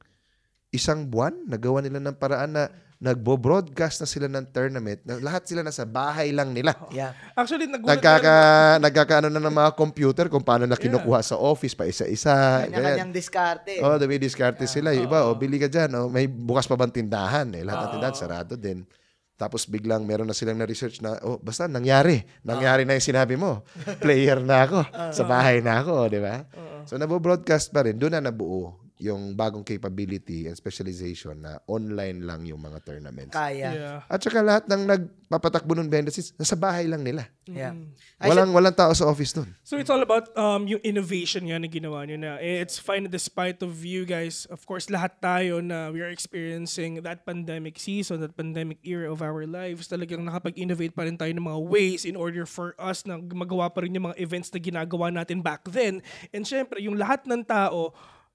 [0.70, 2.70] isang buwan, nagawa nila ng paraan na
[3.02, 5.02] nagbo-broadcast na sila ng tournament.
[5.02, 6.72] Na lahat sila nasa bahay lang nila.
[6.94, 7.12] Yeah.
[7.34, 8.36] Actually, nagulat Nagkaka,
[8.80, 12.64] nagkakaano na ng mga computer kung paano na kinukuha sa office pa isa-isa.
[12.64, 13.82] Kanya-kanyang diskarte.
[13.82, 14.94] Oh, the way diskarte sila.
[14.94, 15.90] Yung iba, oh, bili ka dyan.
[15.98, 17.50] Oh, may bukas pa bang tindahan?
[17.52, 18.86] Eh, lahat ng tindahan, sarado din.
[19.34, 22.22] Tapos biglang meron na silang na-research na, oh, basta nangyari.
[22.46, 23.66] Nangyari na yung sinabi mo.
[23.98, 24.80] Player na ako.
[25.18, 26.46] Sa bahay na ako, di ba?
[26.86, 27.98] So, nabo-broadcast pa rin.
[27.98, 33.36] Doon na nabuo yung bagong capability and specialization na online lang yung mga tournaments.
[33.36, 33.68] Kaya.
[33.76, 33.98] Yeah.
[34.08, 37.28] At saka lahat ng nagpapatakbo behind the scenes, nasa bahay lang nila.
[37.44, 37.76] Yeah.
[38.16, 39.52] I Walang, walang tao sa office nun.
[39.60, 42.40] So it's all about um yung innovation nga na ginawa nyo na.
[42.40, 47.04] Eh, It's fine despite of you guys, of course, lahat tayo na we are experiencing
[47.04, 51.44] that pandemic season, that pandemic era of our lives, talagang nakapag-innovate pa rin tayo ng
[51.44, 55.12] mga ways in order for us na magawa pa rin yung mga events na ginagawa
[55.12, 56.00] natin back then.
[56.32, 57.92] And syempre, yung lahat ng tao,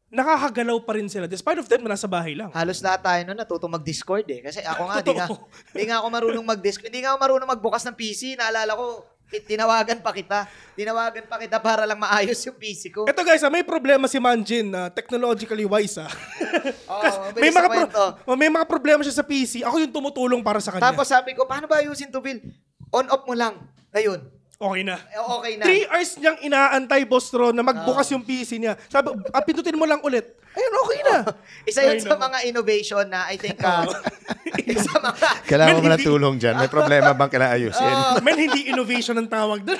[0.09, 2.49] nakakagalaw pa rin sila despite of na nasa bahay lang.
[2.49, 4.41] Halos lahat tayo noon natutong mag-Discord eh.
[4.41, 5.27] Kasi ako nga, di nga,
[5.69, 6.89] di nga ako marunong mag-Discord.
[6.89, 8.33] Di nga ako marunong magbukas ng PC.
[8.33, 10.49] Naalala ko, ti- tinawagan pa kita.
[10.73, 13.05] Tinawagan pa kita para lang maayos yung PC ko.
[13.05, 16.09] Ito guys, ah, may problema si Manjin na technologically wise ah.
[16.89, 17.89] Oo, may mga pro-
[18.33, 19.61] may mga problema siya sa PC.
[19.61, 20.89] Ako yung tumutulong para sa kanya.
[20.89, 22.41] Tapos sabi ko, paano ba ayusin to, Phil?
[22.89, 23.61] On-off mo lang.
[23.93, 24.95] Ngayon, okay na.
[24.99, 25.63] eh, okay na.
[25.63, 28.75] Three hours niyang inaantay, Boss Ron, na magbukas yung PC niya.
[28.85, 30.35] Sabi, ah, pindutin mo lang ulit.
[30.51, 31.15] Ayun, okay na.
[31.69, 33.87] Isa yun sa mga innovation na I think, uh,
[34.69, 36.55] isa sa mga, Kailangan mo na hindi- tulong dyan.
[36.57, 37.95] May problema bang kailangan ayusin?
[38.19, 39.79] Men, hindi innovation ang tawag doon.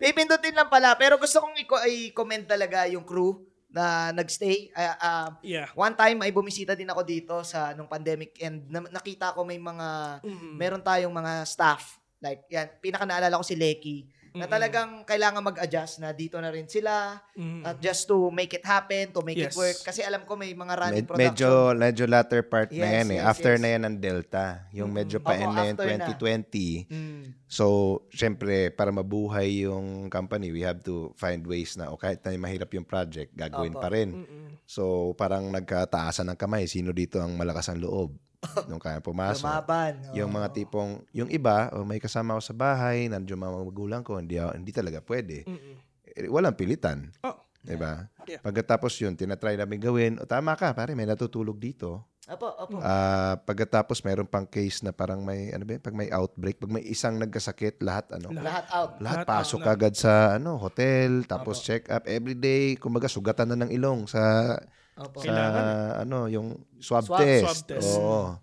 [0.00, 0.94] pipindutin lang pala.
[0.94, 1.68] Pero gusto kong i-
[2.08, 4.72] i-comment talaga yung crew na nagstay.
[4.72, 5.68] Ah, ah, yeah.
[5.74, 9.58] One time ay bumisita din ako dito sa nung pandemic and na- nakita ko may
[9.58, 10.20] mga
[10.54, 15.96] meron tayong mga staff like yan pinaka naalala ko si Lecky na talagang kailangan mag-adjust
[15.96, 17.16] na dito na rin sila
[17.64, 19.56] at just to make it happen, to make it Yes.
[19.56, 21.32] work kasi alam ko may mga running Med- production.
[21.32, 23.16] medyo, medyo latter part na Yes, yan eh.
[23.16, 23.60] yes, after yes.
[23.64, 24.46] na yan ng Delta.
[24.76, 26.04] Yung medyo pa Opo, end na yan after na.
[26.12, 26.84] 2020.
[26.84, 27.22] Mm.
[27.48, 27.64] So,
[28.12, 32.68] syempre, para mabuhay yung company, we have to find ways na, o kahit na mahirap
[32.76, 33.80] yung project, gagawin Opo.
[33.80, 34.20] pa rin.
[34.68, 36.68] So, parang nagkataasan ng kamay.
[36.68, 38.12] Sino dito ang malakas ang loob?
[38.70, 39.44] Nung kaya pumasok.
[39.44, 39.92] Lumaban.
[40.14, 40.36] Yung Oo.
[40.36, 44.38] mga tipong, yung iba, oh, may kasama ako sa bahay, nandiyo mga magulang ko, hindi,
[44.38, 45.44] hindi talaga pwede.
[46.16, 47.12] Eh, walang pilitan.
[47.22, 47.36] Oh.
[47.66, 48.06] Diba?
[48.30, 48.38] Yeah.
[48.46, 52.06] Pagkatapos yun, tinatry namin gawin, o tama ka, pare, may natutulog dito.
[52.26, 52.82] Opo, opo.
[52.82, 55.82] Ah, pagkatapos mayroon pang case na parang may ano ba, yun?
[55.82, 58.98] pag may outbreak, pag may isang nagkasakit, lahat ano, Lahat out.
[58.98, 63.54] lahat Lahat pasok out agad sa ano, hotel, tapos check up every day, kumbaga sugatan
[63.54, 64.58] na ng ilong sa
[64.96, 65.20] Opo.
[65.20, 65.64] sa Kailangan
[66.08, 66.48] ano, yung
[66.80, 67.44] swab, Swab- test.
[67.44, 67.92] swab test.
[68.00, 68.40] Oo.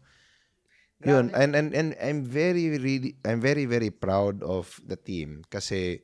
[1.03, 5.99] Yun, and, and and I'm very really I'm very very proud of the team kasi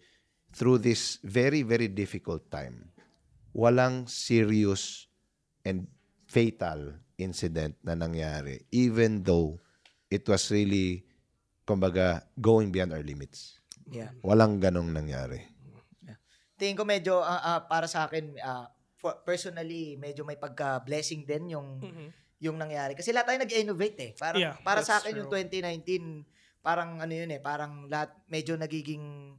[0.51, 2.91] through this very very difficult time,
[3.55, 5.07] walang serious
[5.63, 5.88] and
[6.27, 9.55] fatal incident na nangyari even though
[10.12, 11.07] it was really
[11.63, 13.55] kumbaga going beyond our limits.
[13.88, 14.12] Yeah.
[14.19, 15.47] Walang ganong nangyari.
[16.59, 18.67] Tingin ko medyo ah, ah, para sa akin ah,
[18.99, 21.79] for- personally medyo may pagka-blessing din yung
[22.38, 24.12] yung nangyari kasi lahat tayo nag-innovate eh.
[24.13, 25.43] Parang Yeah, para sa akin yung true.
[25.43, 26.23] 2019
[26.59, 29.35] parang ano yun eh, parang lahat medyo nagiging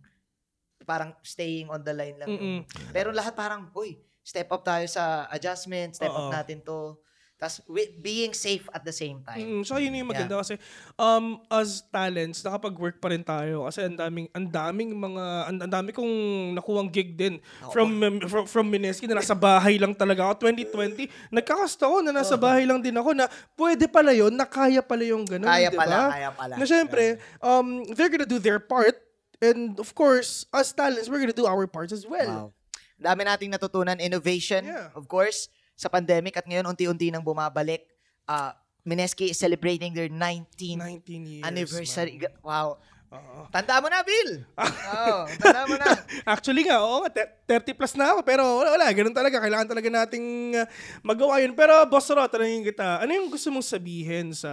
[0.82, 2.28] parang staying on the line lang.
[2.28, 2.90] yung- Mm-mm.
[2.90, 6.26] Pero lahat parang, uy, step up tayo sa adjustment, step Oo.
[6.26, 6.96] up natin to.
[7.40, 7.64] Tapos
[7.98, 9.40] being safe at the same time.
[9.40, 10.60] Mm, so yun yung maganda kasi
[11.00, 15.72] um as talents nakapag-work pa rin tayo kasi ang daming ang daming mga ang, ang
[15.72, 16.12] dami kong
[16.52, 17.40] nakuwang gig din
[17.72, 17.88] from
[18.28, 22.68] from, from Mineski na nasa bahay lang talaga ako 2020 nagkakasta ako na nasa bahay
[22.68, 23.24] lang din ako na
[23.56, 26.54] pwede pala yun na kaya pala yung ganun Kaya di pala, kaya pala.
[26.60, 29.00] na syempre um they're gonna do their part
[29.40, 32.58] and of course as talents we're gonna do our parts as well Wow.
[33.00, 33.96] Dami nating natutunan.
[33.96, 34.92] Innovation, Yeah.
[34.92, 35.48] of course,
[35.80, 37.88] sa pandemic at ngayon unti-unti nang bumabalik.
[38.28, 38.52] Uh,
[38.84, 42.20] Mineski is celebrating their 19th 19 years anniversary.
[42.20, 42.32] man.
[42.44, 42.76] Wow.
[43.10, 43.50] Oo.
[43.50, 44.46] Tanda mo na, Bill!
[44.54, 45.98] Oo, tanda mo na.
[46.36, 48.22] Actually nga, oo nga, te- 30 plus na ako.
[48.22, 49.42] Pero wala, wala, ganun talaga.
[49.42, 50.62] Kailangan talaga nating uh,
[51.02, 51.58] magawa yun.
[51.58, 54.52] Pero Boss Ro, tanongin kita, ano yung gusto mong sabihin sa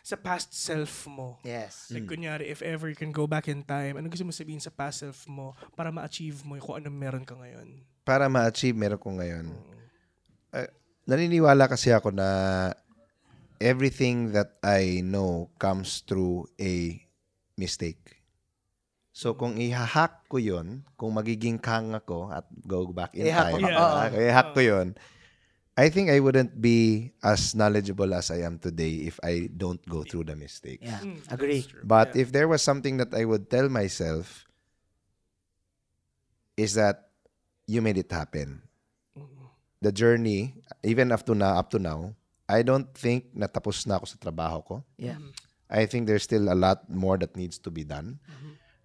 [0.00, 1.36] sa past self mo?
[1.44, 1.92] Yes.
[1.92, 4.72] Like, kunyari, if ever you can go back in time, ano gusto mong sabihin sa
[4.72, 7.84] past self mo para ma-achieve mo yung kung anong meron ka ngayon?
[8.02, 9.46] para ma-achieve meron ko ngayon.
[10.52, 10.68] Eh,
[11.08, 12.28] naniniwala kasi ako na
[13.56, 17.00] everything that I know comes through a
[17.56, 18.20] mistake.
[19.12, 23.60] So kung ihahack ko yon, kung magiging kang ako at go back in I-hack time,
[23.60, 23.68] mo.
[23.68, 23.76] Yeah.
[23.76, 24.88] ah, kung ihahack ko yon,
[25.72, 30.04] I think I wouldn't be as knowledgeable as I am today if I don't go
[30.04, 30.84] through the mistake.
[30.84, 31.64] Yeah, Mm, agree.
[31.80, 32.24] But Yeah.
[32.24, 34.44] if there was something that I would tell myself
[36.60, 37.08] is that
[37.64, 38.68] you made it happen.
[39.82, 40.54] The journey,
[40.86, 42.14] even up to now, up to now,
[42.46, 44.76] I don't think natapos na ako sa trabaho ko.
[44.94, 45.18] Yeah.
[45.66, 48.22] I think there's still a lot more that needs to be done.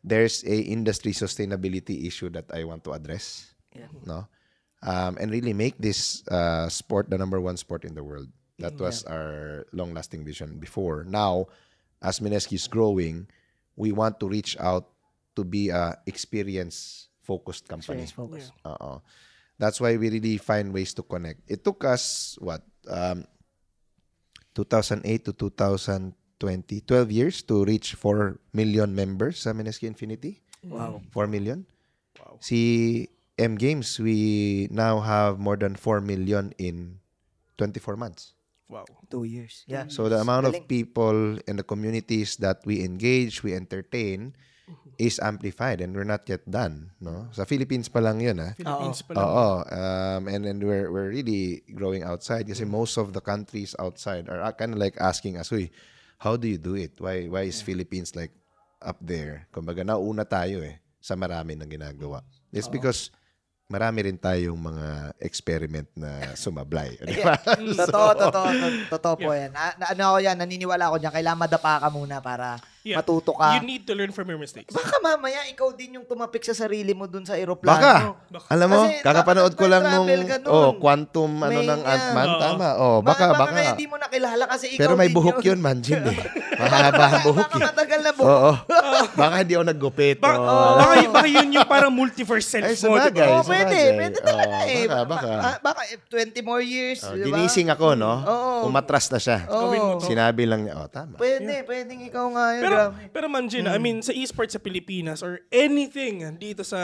[0.01, 3.53] There's a industry sustainability issue that I want to address.
[3.75, 3.91] Yeah.
[4.07, 4.25] No?
[4.81, 8.31] Um, and really make this uh, sport the number one sport in the world.
[8.57, 11.05] That was our long-lasting vision before.
[11.05, 11.53] Now,
[12.01, 13.29] as Mineski is growing,
[13.75, 14.89] we want to reach out
[15.36, 18.01] to be a experience-focused company.
[18.01, 18.49] Experience focus.
[18.65, 19.03] Oo.
[19.58, 21.41] That's why we really find ways to connect.
[21.50, 23.26] It took us, what, um,
[24.54, 30.41] 2008 to 2020, 12 years to reach 4 million members sa Mineski Infinity.
[30.63, 31.02] Wow.
[31.13, 31.65] 4 million.
[32.22, 32.38] Wow.
[32.41, 36.98] Si M Games, we now have more than 4 million in
[37.58, 38.34] 24 months.
[38.70, 38.86] Wow.
[39.10, 39.63] Two years.
[39.65, 39.86] Yeah.
[39.88, 44.57] So the amount of people and the communities that we engage, we entertain, Mm-hmm.
[44.97, 46.91] Is amplified and we're not yet done.
[46.99, 47.30] No?
[47.32, 48.51] Sa Philippines pa lang yun, ah.
[48.58, 49.23] Philippines pa lang.
[49.23, 49.47] Oo.
[49.63, 52.73] Um, and then we're, we're really growing outside kasi Mm.
[52.73, 55.69] most of the countries outside are kind of like asking us, Uy,
[56.17, 56.97] how do you do it?
[56.99, 58.34] Why why is Philippines like
[58.82, 59.45] up there?
[59.53, 62.25] Kumbaga, nauna tayo eh sa marami ng ginagawa.
[62.51, 63.13] It's because
[63.67, 64.88] marami rin tayong mga
[65.19, 66.95] experiment na sumablay.
[67.03, 67.36] Di ba?
[67.86, 69.51] totoo, totoo, to- totoo po yan.
[69.53, 73.04] Ah, na, ano ako yan, naniniwala ako dyan, kailangan madapa ka muna para Yeah.
[73.04, 73.60] matuto ka.
[73.60, 74.71] You need to learn from your mistakes.
[74.71, 77.43] Baka mamaya ikaw din yung tumapik sa sarili mo dun sa Baka.
[77.43, 78.15] aeroplano.
[78.47, 80.08] Alam mo, Kasi kakapanood ko lang nung
[80.47, 81.91] oh, quantum ano May ng nga.
[81.91, 82.28] Ant-Man.
[82.32, 82.39] Oo.
[82.39, 82.67] Tama.
[82.80, 83.52] Oh, baka, baka, baka.
[83.60, 86.15] kaya hindi mo nakilala kasi ikaw Pero may buhok yun, Manjin eh.
[86.63, 87.67] Mahaba ang buhok Baka eh.
[87.67, 88.32] matagal na buhok.
[88.32, 88.52] Oo.
[89.19, 90.17] Baka hindi ako naggupit.
[90.23, 90.76] Ba- oh.
[90.80, 93.30] baka, baka yun yung parang multiverse self Ay, mo, sabagay.
[93.43, 93.80] sa pwede.
[93.97, 94.86] Pwede talaga eh.
[94.88, 95.32] baka, baka.
[95.38, 97.04] Ah, baka eh, 20 more years.
[97.04, 97.36] Oh, di ba?
[97.43, 98.13] ginising ako, no?
[98.23, 98.71] Oo.
[98.71, 99.43] Umatras na siya.
[100.02, 101.17] Sinabi lang niya, oh, tama.
[101.17, 102.63] Pwede, pwedeng ikaw nga yun.
[102.63, 103.10] Pero, grabe.
[103.10, 106.80] pero Manjin, I mean, sa esports sa Pilipinas or anything dito sa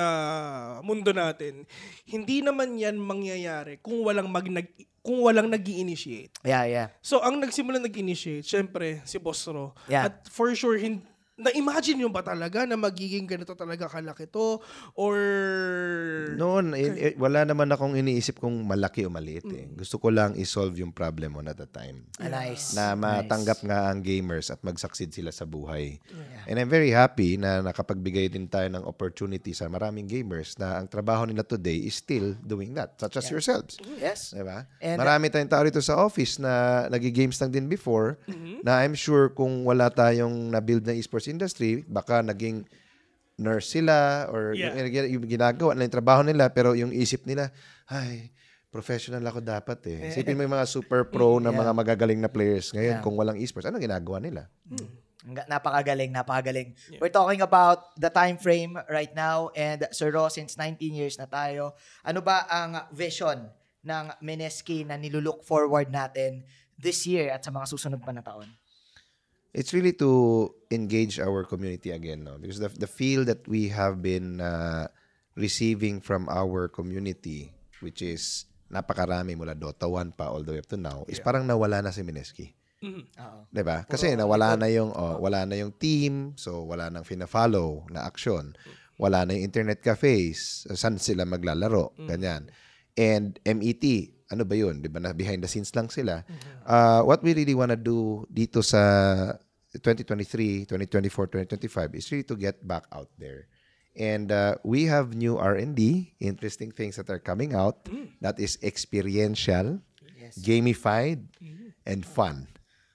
[0.82, 1.70] mundo natin,
[2.10, 4.68] hindi naman yan mangyayari kung walang mag nag,
[5.04, 6.88] kung walang nag initiate Yeah, yeah.
[7.04, 9.76] So, ang nagsimula nag-initiate, syempre, si Boss Ro.
[9.88, 10.08] Yeah.
[10.08, 14.62] At for sure, hin- na-imagine nyo ba talaga na magiging ganito talaga kalaki to?
[14.94, 15.18] Or...
[16.38, 19.66] Noon, in- eh, wala naman akong iniisip kung malaki o maliit eh.
[19.74, 22.06] Gusto ko lang i-solve yung problem on at a time.
[22.22, 22.78] Ah, nice.
[22.78, 25.98] Na matanggap nga ang gamers at mag-succeed sila sa buhay.
[26.46, 30.86] And I'm very happy na nakapagbigay din tayo ng opportunity sa maraming gamers na ang
[30.86, 33.82] trabaho nila today is still doing that, such as yourselves.
[33.98, 34.38] Yes.
[34.38, 34.70] Diba?
[34.78, 38.22] And- Marami tayong tao rito sa office na nag-games lang din before
[38.62, 42.66] na I'm sure kung wala tayong na-build na esports industry, baka naging
[43.36, 44.78] nurse sila or Yeah.
[44.86, 47.50] yung, yung ginagawa nila yung trabaho nila pero yung isip nila,
[47.90, 48.30] ay,
[48.70, 50.10] professional ako dapat eh.
[50.10, 53.70] Isipin mo yung mga super pro na mga magagaling na players ngayon kung walang esports,
[53.70, 54.50] ano ginagawa nila?
[55.24, 56.74] Ga- Napakagaling, napakagaling.
[56.98, 61.30] We're talking about the time frame right now and Sir Ro, since 19 years na
[61.30, 63.46] tayo, ano ba ang vision
[63.86, 66.42] ng Mineski na nilulook forward natin
[66.76, 68.50] this year at sa mga susunod pa na taon?
[69.54, 72.42] It's really to engage our community again, no?
[72.42, 74.90] Because the the feel that we have been uh,
[75.38, 77.54] receiving from our community,
[77.86, 81.46] which is napakarami mula Dota 1 pa all the way up to now, is parang
[81.46, 82.58] nawala na si Mineski.
[82.84, 83.48] Oo.
[83.48, 83.86] 'Di ba?
[83.88, 88.58] Kasi nawala na yung oh, wala na yung team, so wala nang fina-follow na action.
[88.98, 92.50] Wala na yung internet cafes, saan sila maglalaro, ganyan.
[92.94, 93.84] And MET,
[94.30, 94.82] ano ba 'yun?
[94.82, 95.02] 'Di ba?
[95.02, 96.22] Na behind the scenes lang sila.
[96.66, 99.34] Uh, what we really wanna do dito sa
[99.74, 103.50] 2023, 2024, 2025 is really to get back out there.
[103.94, 107.86] And uh, we have new R&D, interesting things that are coming out
[108.22, 109.82] that is experiential,
[110.42, 111.30] gamified,
[111.86, 112.50] and fun.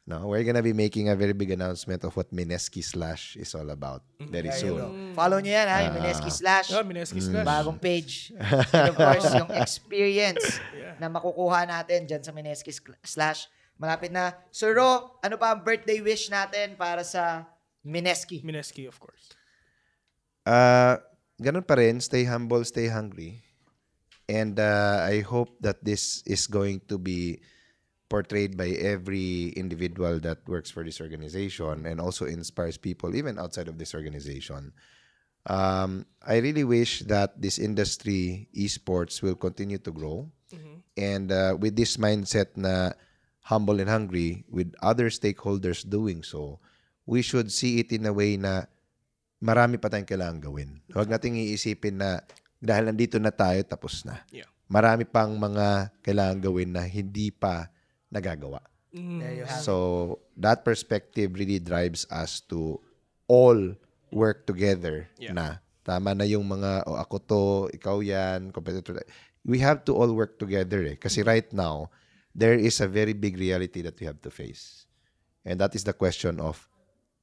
[0.08, 3.68] No, we're gonna be making a very big announcement of what Mineski Slash is all
[3.68, 4.80] about very There you soon.
[4.80, 4.88] go.
[5.12, 6.72] Follow nyo yan ha, yung Mineski Slash.
[6.72, 7.44] Yeah, Mineski slash.
[7.44, 8.32] Bagong page.
[8.72, 10.64] And of course, yung experience
[10.96, 12.72] na makukuha natin dyan sa Mineski
[13.04, 13.52] Slash.
[13.76, 14.32] Malapit na.
[14.48, 17.44] Sir Ro, ano pa ang birthday wish natin para sa
[17.84, 18.40] Mineski?
[18.40, 19.36] Mineski, of course.
[20.48, 20.96] Uh,
[21.36, 23.44] ganun pa rin, stay humble, stay hungry.
[24.24, 27.44] And uh, I hope that this is going to be
[28.08, 33.68] portrayed by every individual that works for this organization and also inspires people even outside
[33.68, 34.72] of this organization.
[35.48, 40.28] Um, I really wish that this industry, esports, will continue to grow.
[40.98, 42.96] And uh, with this mindset na
[43.46, 46.58] humble and hungry, with other stakeholders doing so,
[47.06, 48.68] we should see it in a way na
[49.38, 50.82] marami pa tayong kailangan gawin.
[50.90, 52.20] Huwag nating iisipin na
[52.58, 54.20] dahil nandito na tayo, tapos na.
[54.34, 54.50] Yeah.
[54.68, 57.70] Marami pang mga kailangan gawin na hindi pa
[58.12, 58.60] nagagawa.
[58.88, 59.44] It.
[59.62, 62.80] So, that perspective really drives us to
[63.28, 63.76] all
[64.08, 65.36] work together Yeah.
[65.36, 65.60] na.
[65.84, 67.42] Tama na yung mga, oh, ako to,
[67.72, 69.00] ikaw yan, competitor.
[69.44, 70.96] We have to all work together eh.
[70.96, 71.92] Kasi right now,
[72.36, 74.84] there is a very big reality that we have to face.
[75.44, 76.68] And that is the question of,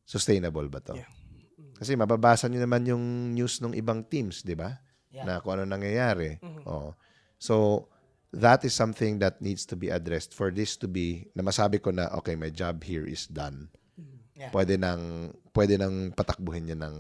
[0.05, 0.97] sustainable ba to?
[0.97, 1.09] Yeah.
[1.77, 4.79] Kasi mababasa nyo naman yung news ng ibang teams, di ba?
[5.13, 5.25] Yeah.
[5.25, 6.37] Na kung ano nangyayari.
[6.65, 6.93] Oh.
[7.37, 7.85] So,
[8.35, 11.91] that is something that needs to be addressed for this to be, na masabi ko
[11.91, 13.69] na, okay, my job here is done.
[14.35, 14.51] Yeah.
[14.51, 16.95] Pwede nang, pwede nang patakbuhin yan ng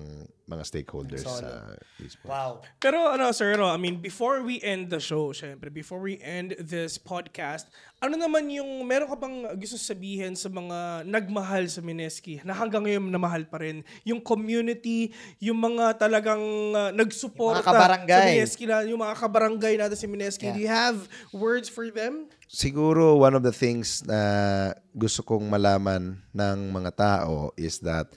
[0.47, 2.31] mga stakeholders sa esports.
[2.31, 2.63] Wow.
[2.79, 6.55] Pero ano, Sir Ro, I mean, before we end the show, syempre, before we end
[6.61, 7.67] this podcast,
[7.99, 12.87] ano naman yung, meron ka bang gusto sabihin sa mga nagmahal sa Mineski na hanggang
[12.87, 13.83] ngayon namahal pa rin?
[14.07, 15.11] Yung community,
[15.43, 18.13] yung mga talagang uh, nagsuporta Yung mga kabarangay.
[18.15, 20.45] sa Mineski, na, yung mga kabarangay natin sa Mineski.
[20.47, 20.55] Yeah.
[20.55, 20.97] Do you have
[21.35, 22.31] words for them?
[22.47, 28.07] Siguro one of the things na gusto kong malaman ng mga tao is that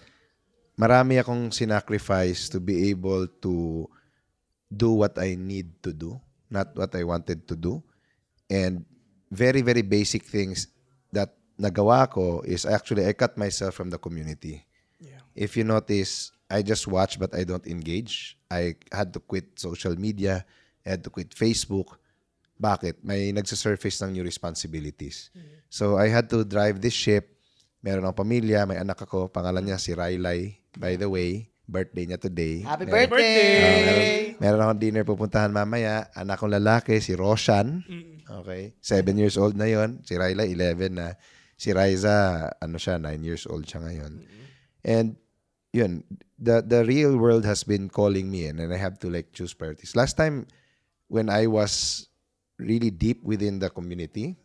[0.78, 3.84] marami akong sinacrifice to be able to
[4.70, 7.82] do what I need to do, not what I wanted to do.
[8.48, 8.86] And
[9.30, 10.68] very, very basic things
[11.12, 14.64] that nagawa ko is actually I cut myself from the community.
[15.00, 15.20] Yeah.
[15.34, 18.38] If you notice, I just watch but I don't engage.
[18.50, 20.46] I had to quit social media.
[20.86, 21.98] I had to quit Facebook.
[22.58, 23.04] Bakit?
[23.04, 25.30] May nagsasurface ng new responsibilities.
[25.68, 27.38] So I had to drive this ship.
[27.78, 29.30] Meron akong pamilya, may anak ako.
[29.30, 30.58] Pangalan niya si Railay.
[30.74, 32.66] By the way, birthday niya today.
[32.66, 33.54] Happy Meron- birthday!
[33.62, 34.06] Ah, meron,
[34.42, 36.10] meron akong dinner pupuntahan mamaya.
[36.18, 37.86] Anak kong lalaki, si Roshan.
[38.42, 38.74] Okay.
[38.82, 41.14] Seven years old na yon Si Ryla, 11 na.
[41.58, 44.22] Si Riza, ano siya, nine years old siya ngayon.
[44.86, 45.18] And,
[45.74, 46.02] yun,
[46.38, 49.54] the, the real world has been calling me in and I have to like choose
[49.54, 49.94] priorities.
[49.98, 50.46] Last time,
[51.10, 52.06] when I was
[52.58, 54.38] really deep within the community,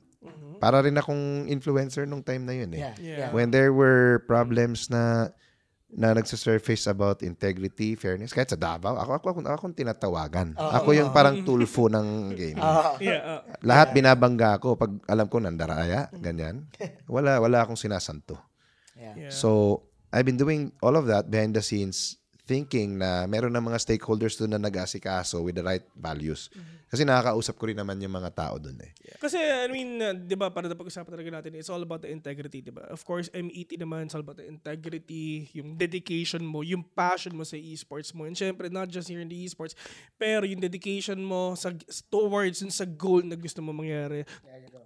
[0.58, 3.18] para rin akong influencer nung time na yun eh Yeah, Yeah.
[3.20, 3.30] yeah.
[3.32, 5.34] when there were problems na
[5.94, 10.58] na nagsasurface about integrity, fairness, kahit sa Davao, ako, ako, ako, ako akong tinatawagan.
[10.58, 12.58] ako yung parang tulfo ng game.
[12.66, 13.22] Ah, Yeah.
[13.22, 16.66] uh, Lahat binabangga ko pag alam ko nandaraya, ganyan.
[17.06, 18.42] Wala, wala akong sinasanto.
[18.98, 19.30] yeah.
[19.30, 19.30] yeah.
[19.30, 23.78] So, I've been doing all of that behind the scenes thinking na meron ng mga
[23.80, 26.50] stakeholders doon na nag-asikaso with the right values.
[26.94, 28.94] Kasi nakakausap ko rin naman yung mga tao doon eh.
[29.18, 32.12] Kasi, I mean, uh, di ba, para na pag-usapan talaga natin, it's all about the
[32.14, 32.86] integrity, di ba?
[32.94, 37.42] Of course, MET naman, it's all about the integrity, yung dedication mo, yung passion mo
[37.42, 38.30] sa esports mo.
[38.30, 39.74] And syempre, not just here in the esports,
[40.22, 41.74] pero yung dedication mo sa,
[42.14, 44.22] towards yung sa goal na gusto mo mangyari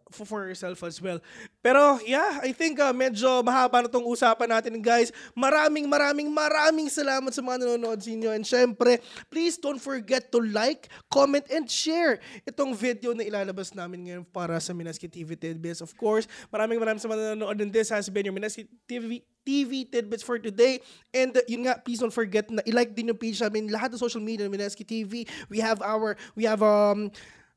[0.07, 1.19] for, for yourself as well.
[1.59, 5.11] Pero, yeah, I think uh, medyo mahaba na tong usapan natin, guys.
[5.35, 8.29] Maraming, maraming, maraming salamat sa mga nanonood sa inyo.
[8.31, 11.96] And syempre, please don't forget to like, comment, and share
[12.45, 15.81] itong video na ilalabas namin ngayon para sa Minaski TV Tidbits.
[15.81, 17.57] Of course, maraming maraming sa mga nanonood.
[17.57, 20.83] And this has been your Minaski TV TV tidbits for today.
[21.15, 23.71] And uh, yun nga, please don't forget na i-like din yung page namin.
[23.71, 25.23] Lahat ng social media ng Minaski TV.
[25.47, 27.07] We have our, we have um,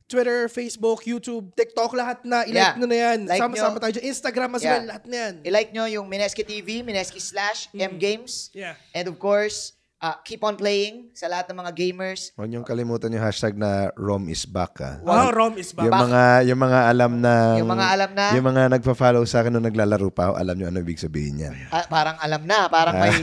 [0.07, 2.47] Twitter, Facebook, YouTube, TikTok, lahat na.
[2.47, 2.79] I-like Yeah.
[2.79, 3.19] nyo na yan.
[3.27, 3.83] Like Sama-sama nyo.
[3.83, 4.07] tayo dyan.
[4.07, 4.71] Instagram as Yeah.
[4.79, 5.35] well, lahat na yan.
[5.47, 8.55] I-like nyo yung Mineski TV, Mineski slash M Games.
[8.55, 8.79] Yeah.
[8.95, 12.33] And of course, uh, keep on playing sa lahat ng mga gamers.
[12.35, 14.97] Huwag niyong kalimutan yung hashtag na Rom is back ah.
[15.05, 15.87] Wow, Rom is back.
[15.87, 18.27] Yung mga yung mga alam na Yung mga alam na?
[18.35, 21.55] yung mga nagfa-follow sa akin nung naglalaro pa alam niyo ano ibig sabihin niyan.
[21.71, 23.15] Ah, parang alam na, parang may,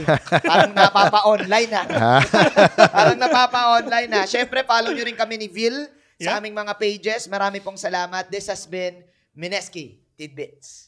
[0.42, 1.82] parang napapa-online na.
[2.96, 4.20] parang napapa-online na.
[4.24, 5.76] Siyempre, follow nyo rin kami ni Vil
[6.18, 6.34] Yeah.
[6.34, 7.30] sa aming mga pages.
[7.30, 8.26] Marami pong salamat.
[8.26, 9.06] This has been
[9.38, 10.87] Mineski Tidbits.